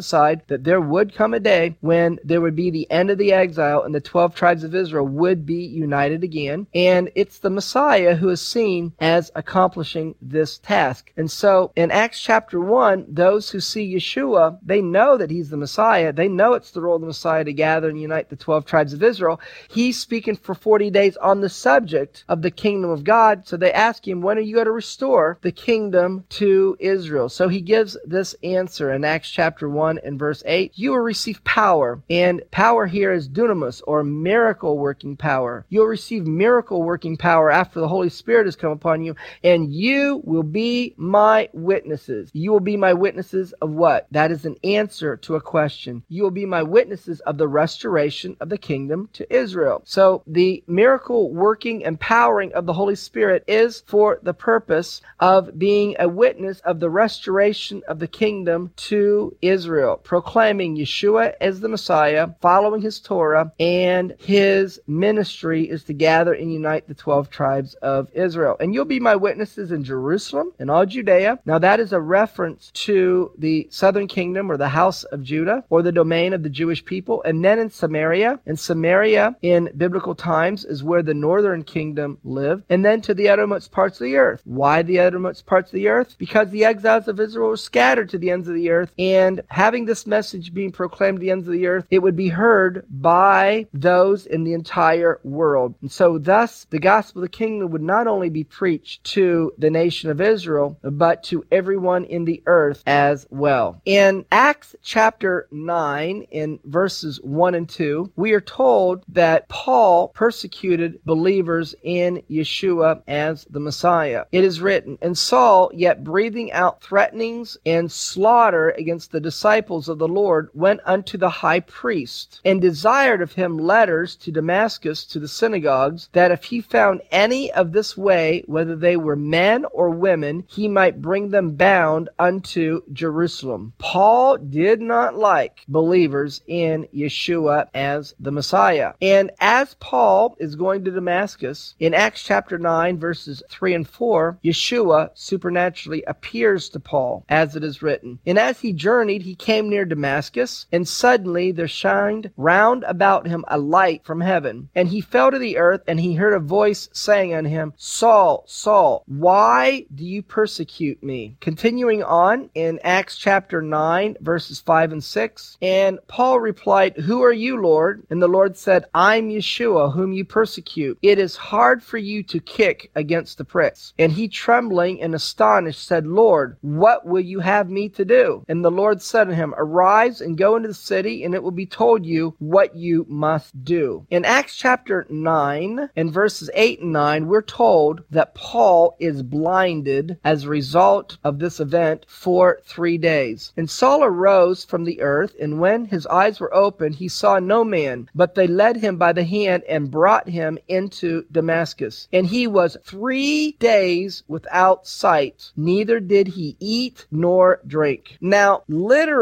that 0.48 0.64
there 0.64 0.80
would 0.80 1.14
come 1.14 1.34
a 1.34 1.40
day 1.40 1.76
when 1.80 2.18
there 2.24 2.40
would 2.40 2.56
be 2.56 2.70
the 2.70 2.90
end 2.90 3.10
of 3.10 3.18
the 3.18 3.32
exile 3.32 3.82
and 3.82 3.94
the 3.94 4.00
12 4.00 4.34
tribes 4.34 4.64
of 4.64 4.74
Israel 4.74 5.06
would 5.06 5.46
be 5.46 5.64
united 5.64 6.22
again. 6.22 6.66
And 6.74 7.10
it's 7.14 7.38
the 7.38 7.50
Messiah 7.50 8.14
who 8.14 8.28
is 8.28 8.40
seen 8.40 8.92
as 8.98 9.30
accomplishing 9.34 10.14
this 10.20 10.58
task. 10.58 11.12
And 11.16 11.30
so 11.30 11.72
in 11.76 11.90
Acts 11.90 12.20
chapter 12.20 12.60
1, 12.60 13.06
those 13.08 13.50
who 13.50 13.60
see 13.60 13.94
Yeshua, 13.94 14.58
they 14.62 14.82
know 14.82 15.16
that 15.16 15.30
he's 15.30 15.50
the 15.50 15.56
Messiah. 15.56 16.12
They 16.12 16.28
know 16.28 16.54
it's 16.54 16.70
the 16.70 16.80
role 16.80 16.96
of 16.96 17.00
the 17.00 17.06
Messiah 17.06 17.44
to 17.44 17.52
gather 17.52 17.88
and 17.88 18.00
unite 18.00 18.28
the 18.28 18.36
12 18.36 18.66
tribes 18.66 18.92
of 18.92 19.02
Israel. 19.02 19.40
He's 19.68 19.98
speaking 19.98 20.36
for 20.36 20.54
40 20.54 20.90
days 20.90 21.16
on 21.16 21.40
the 21.40 21.48
subject 21.48 22.24
of 22.28 22.42
the 22.42 22.50
kingdom 22.50 22.90
of 22.90 23.04
God. 23.04 23.46
So 23.46 23.56
they 23.56 23.72
ask 23.72 24.06
him, 24.06 24.20
when 24.20 24.38
are 24.38 24.42
you 24.42 24.54
going 24.54 24.66
to 24.66 24.72
restore 24.72 25.38
the 25.42 25.52
kingdom 25.52 26.24
to 26.30 26.76
Israel? 26.80 27.28
So 27.28 27.48
he 27.48 27.60
gives 27.60 27.96
this 28.04 28.34
answer 28.42 28.92
in 28.92 29.04
Acts 29.04 29.30
chapter 29.30 29.68
1 29.68 29.85
and 29.88 30.18
verse 30.18 30.42
8. 30.46 30.72
You 30.74 30.90
will 30.90 30.98
receive 30.98 31.42
power. 31.44 32.00
And 32.10 32.42
power 32.50 32.86
here 32.86 33.12
is 33.12 33.28
dunamis 33.28 33.82
or 33.86 34.02
miracle 34.02 34.78
working 34.78 35.16
power. 35.16 35.64
You'll 35.68 35.86
receive 35.86 36.26
miracle 36.26 36.82
working 36.82 37.16
power 37.16 37.50
after 37.50 37.80
the 37.80 37.88
Holy 37.88 38.08
Spirit 38.08 38.46
has 38.46 38.56
come 38.56 38.72
upon 38.72 39.02
you 39.02 39.14
and 39.42 39.72
you 39.72 40.20
will 40.24 40.42
be 40.42 40.94
my 40.96 41.48
witnesses. 41.52 42.30
You 42.32 42.52
will 42.52 42.60
be 42.60 42.76
my 42.76 42.92
witnesses 42.92 43.52
of 43.54 43.70
what? 43.70 44.06
That 44.10 44.30
is 44.30 44.44
an 44.44 44.56
answer 44.64 45.16
to 45.18 45.36
a 45.36 45.40
question. 45.40 46.02
You 46.08 46.22
will 46.22 46.30
be 46.30 46.46
my 46.46 46.62
witnesses 46.62 47.20
of 47.20 47.38
the 47.38 47.48
restoration 47.48 48.36
of 48.40 48.48
the 48.48 48.58
kingdom 48.58 49.08
to 49.14 49.32
Israel. 49.34 49.82
So 49.84 50.22
the 50.26 50.62
miracle 50.66 51.32
working 51.32 51.82
empowering 51.82 52.52
of 52.54 52.66
the 52.66 52.72
Holy 52.72 52.96
Spirit 52.96 53.44
is 53.46 53.82
for 53.86 54.18
the 54.22 54.34
purpose 54.34 55.00
of 55.20 55.58
being 55.58 55.96
a 55.98 56.08
witness 56.08 56.60
of 56.60 56.80
the 56.80 56.90
restoration 56.90 57.82
of 57.88 57.98
the 57.98 58.08
kingdom 58.08 58.72
to 58.76 59.36
Israel, 59.42 59.75
proclaiming 60.02 60.76
Yeshua 60.76 61.34
as 61.40 61.60
the 61.60 61.68
Messiah, 61.68 62.28
following 62.40 62.80
his 62.80 63.00
Torah, 63.00 63.52
and 63.60 64.14
his 64.18 64.80
ministry 64.86 65.68
is 65.68 65.84
to 65.84 65.92
gather 65.92 66.32
and 66.32 66.52
unite 66.52 66.88
the 66.88 66.94
12 66.94 67.30
tribes 67.30 67.74
of 67.74 68.08
Israel. 68.12 68.56
And 68.60 68.72
you'll 68.72 68.84
be 68.84 69.00
my 69.00 69.16
witnesses 69.16 69.72
in 69.72 69.84
Jerusalem 69.84 70.52
and 70.58 70.70
all 70.70 70.86
Judea. 70.86 71.38
Now 71.44 71.58
that 71.58 71.80
is 71.80 71.92
a 71.92 72.00
reference 72.00 72.70
to 72.74 73.32
the 73.38 73.66
southern 73.70 74.06
kingdom 74.06 74.50
or 74.50 74.56
the 74.56 74.68
house 74.68 75.04
of 75.04 75.22
Judah 75.22 75.64
or 75.70 75.82
the 75.82 75.92
domain 75.92 76.32
of 76.32 76.42
the 76.42 76.48
Jewish 76.48 76.84
people. 76.84 77.22
And 77.24 77.44
then 77.44 77.58
in 77.58 77.70
Samaria, 77.70 78.40
and 78.46 78.58
Samaria 78.58 79.36
in 79.42 79.70
biblical 79.76 80.14
times 80.14 80.64
is 80.64 80.82
where 80.84 81.02
the 81.02 81.14
northern 81.14 81.62
kingdom 81.62 82.18
lived. 82.24 82.64
And 82.68 82.84
then 82.84 83.00
to 83.02 83.14
the 83.14 83.28
uttermost 83.28 83.72
parts 83.72 84.00
of 84.00 84.04
the 84.04 84.16
earth. 84.16 84.40
Why 84.44 84.82
the 84.82 85.00
uttermost 85.00 85.46
parts 85.46 85.70
of 85.70 85.74
the 85.74 85.88
earth? 85.88 86.16
Because 86.18 86.50
the 86.50 86.64
exiles 86.64 87.08
of 87.08 87.20
Israel 87.20 87.48
were 87.48 87.56
scattered 87.56 88.08
to 88.10 88.18
the 88.18 88.30
ends 88.30 88.48
of 88.48 88.54
the 88.54 88.70
earth 88.70 88.92
and 88.98 89.42
had 89.48 89.65
having 89.66 89.84
this 89.84 90.06
message 90.06 90.54
being 90.54 90.70
proclaimed 90.70 91.16
to 91.16 91.20
the 91.20 91.32
ends 91.32 91.48
of 91.48 91.52
the 91.52 91.66
earth, 91.66 91.86
it 91.90 91.98
would 91.98 92.14
be 92.14 92.28
heard 92.28 92.84
by 92.88 93.66
those 93.74 94.24
in 94.24 94.44
the 94.44 94.52
entire 94.52 95.18
world. 95.24 95.74
And 95.80 95.90
so, 95.90 96.18
thus, 96.18 96.68
the 96.70 96.78
gospel 96.78 97.20
of 97.20 97.28
the 97.28 97.36
kingdom 97.36 97.72
would 97.72 97.82
not 97.82 98.06
only 98.06 98.30
be 98.30 98.44
preached 98.44 99.02
to 99.16 99.52
the 99.58 99.68
nation 99.68 100.08
of 100.08 100.20
Israel, 100.20 100.78
but 100.84 101.24
to 101.24 101.44
everyone 101.50 102.04
in 102.04 102.24
the 102.24 102.44
earth 102.46 102.80
as 102.86 103.26
well. 103.28 103.82
In 103.84 104.24
Acts 104.30 104.76
chapter 104.84 105.48
9, 105.50 106.28
in 106.30 106.60
verses 106.62 107.20
1 107.24 107.56
and 107.56 107.68
2, 107.68 108.12
we 108.14 108.34
are 108.34 108.40
told 108.40 109.02
that 109.08 109.48
Paul 109.48 110.10
persecuted 110.14 111.00
believers 111.04 111.74
in 111.82 112.22
Yeshua 112.30 113.02
as 113.08 113.44
the 113.50 113.58
Messiah. 113.58 114.26
It 114.30 114.44
is 114.44 114.60
written, 114.60 114.96
And 115.02 115.18
Saul, 115.18 115.72
yet 115.74 116.04
breathing 116.04 116.52
out 116.52 116.82
threatenings 116.82 117.58
and 117.66 117.90
slaughter 117.90 118.70
against 118.70 119.10
the 119.10 119.18
disciples 119.18 119.55
of 119.56 119.98
the 119.98 120.08
Lord, 120.08 120.48
went 120.54 120.80
unto 120.84 121.16
the 121.16 121.30
high 121.30 121.60
priest, 121.60 122.40
and 122.44 122.60
desired 122.60 123.22
of 123.22 123.32
him 123.32 123.58
letters 123.58 124.14
to 124.16 124.30
Damascus 124.30 125.04
to 125.06 125.18
the 125.18 125.28
synagogues, 125.28 126.08
that 126.12 126.30
if 126.30 126.44
he 126.44 126.60
found 126.60 127.00
any 127.10 127.50
of 127.52 127.72
this 127.72 127.96
way, 127.96 128.42
whether 128.46 128.76
they 128.76 128.96
were 128.96 129.16
men 129.16 129.64
or 129.72 129.90
women, 129.90 130.44
he 130.48 130.68
might 130.68 131.00
bring 131.00 131.30
them 131.30 131.52
bound 131.52 132.08
unto 132.18 132.82
Jerusalem. 132.92 133.72
Paul 133.78 134.36
did 134.36 134.80
not 134.80 135.16
like 135.16 135.60
believers 135.68 136.42
in 136.46 136.86
Yeshua 136.94 137.68
as 137.74 138.14
the 138.20 138.32
Messiah. 138.32 138.92
And 139.00 139.30
as 139.40 139.74
Paul 139.80 140.36
is 140.38 140.54
going 140.54 140.84
to 140.84 140.90
Damascus, 140.90 141.74
in 141.80 141.94
Acts 141.94 142.22
chapter 142.22 142.58
9, 142.58 142.98
verses 142.98 143.42
3 143.50 143.74
and 143.74 143.88
4, 143.88 144.38
Yeshua 144.44 145.10
supernaturally 145.14 146.02
appears 146.06 146.68
to 146.70 146.80
Paul, 146.80 147.24
as 147.28 147.56
it 147.56 147.64
is 147.64 147.82
written. 147.82 148.18
And 148.26 148.38
as 148.38 148.60
he 148.60 148.72
journeyed, 148.72 149.22
he 149.22 149.34
came 149.46 149.68
near 149.68 149.84
Damascus, 149.84 150.66
and 150.72 150.88
suddenly 150.88 151.52
there 151.52 151.68
shined 151.68 152.32
round 152.36 152.82
about 152.82 153.28
him 153.28 153.44
a 153.46 153.56
light 153.56 154.04
from 154.04 154.20
heaven. 154.20 154.68
And 154.74 154.88
he 154.88 155.00
fell 155.00 155.30
to 155.30 155.38
the 155.38 155.56
earth, 155.56 155.82
and 155.86 156.00
he 156.00 156.14
heard 156.14 156.34
a 156.34 156.40
voice 156.40 156.88
saying 156.92 157.32
unto 157.32 157.48
him, 157.48 157.72
Saul, 157.76 158.42
Saul, 158.48 159.04
why 159.06 159.86
do 159.94 160.04
you 160.04 160.20
persecute 160.24 161.00
me? 161.00 161.36
Continuing 161.40 162.02
on 162.02 162.50
in 162.56 162.80
Acts 162.82 163.16
chapter 163.16 163.62
9, 163.62 164.16
verses 164.20 164.58
5 164.58 164.90
and 164.90 165.04
6, 165.04 165.58
and 165.62 166.00
Paul 166.08 166.40
replied, 166.40 166.96
Who 166.96 167.22
are 167.22 167.32
you, 167.32 167.60
Lord? 167.60 168.04
And 168.10 168.20
the 168.20 168.26
Lord 168.26 168.56
said, 168.56 168.86
I'm 168.94 169.30
Yeshua, 169.30 169.94
whom 169.94 170.12
you 170.12 170.24
persecute. 170.24 170.98
It 171.02 171.20
is 171.20 171.36
hard 171.36 171.84
for 171.84 171.98
you 171.98 172.24
to 172.24 172.40
kick 172.40 172.90
against 172.96 173.38
the 173.38 173.44
pricks. 173.44 173.94
And 173.96 174.10
he, 174.10 174.26
trembling 174.26 175.00
and 175.00 175.14
astonished, 175.14 175.86
said, 175.86 176.04
Lord, 176.04 176.56
what 176.62 177.06
will 177.06 177.20
you 177.20 177.38
have 177.38 177.70
me 177.70 177.88
to 177.90 178.04
do? 178.04 178.44
And 178.48 178.64
the 178.64 178.72
Lord 178.72 179.00
said 179.00 179.25
to 179.26 179.34
him, 179.34 179.54
Arise 179.56 180.20
and 180.20 180.38
go 180.38 180.56
into 180.56 180.68
the 180.68 180.74
city, 180.74 181.24
and 181.24 181.34
it 181.34 181.42
will 181.42 181.50
be 181.50 181.66
told 181.66 182.06
you 182.06 182.34
what 182.38 182.76
you 182.76 183.06
must 183.08 183.64
do. 183.64 184.06
In 184.10 184.24
Acts 184.24 184.56
chapter 184.56 185.06
9 185.08 185.90
and 185.96 186.12
verses 186.12 186.50
8 186.54 186.80
and 186.80 186.92
9, 186.92 187.26
we're 187.26 187.42
told 187.42 188.02
that 188.10 188.34
Paul 188.34 188.96
is 188.98 189.22
blinded 189.22 190.18
as 190.24 190.44
a 190.44 190.48
result 190.48 191.18
of 191.24 191.38
this 191.38 191.60
event 191.60 192.06
for 192.08 192.60
three 192.64 192.98
days. 192.98 193.52
And 193.56 193.68
Saul 193.68 194.04
arose 194.04 194.64
from 194.64 194.84
the 194.84 195.00
earth, 195.00 195.34
and 195.40 195.60
when 195.60 195.86
his 195.86 196.06
eyes 196.06 196.40
were 196.40 196.54
opened, 196.54 196.96
he 196.96 197.08
saw 197.08 197.38
no 197.38 197.64
man, 197.64 198.08
but 198.14 198.34
they 198.34 198.46
led 198.46 198.76
him 198.76 198.96
by 198.96 199.12
the 199.12 199.24
hand 199.24 199.62
and 199.68 199.90
brought 199.90 200.28
him 200.28 200.58
into 200.68 201.24
Damascus. 201.30 202.08
And 202.12 202.26
he 202.26 202.46
was 202.46 202.76
three 202.84 203.52
days 203.58 204.22
without 204.28 204.86
sight, 204.86 205.52
neither 205.56 206.00
did 206.00 206.28
he 206.28 206.56
eat 206.60 207.06
nor 207.10 207.60
drink. 207.66 208.16
Now, 208.20 208.62
literally, 208.68 209.15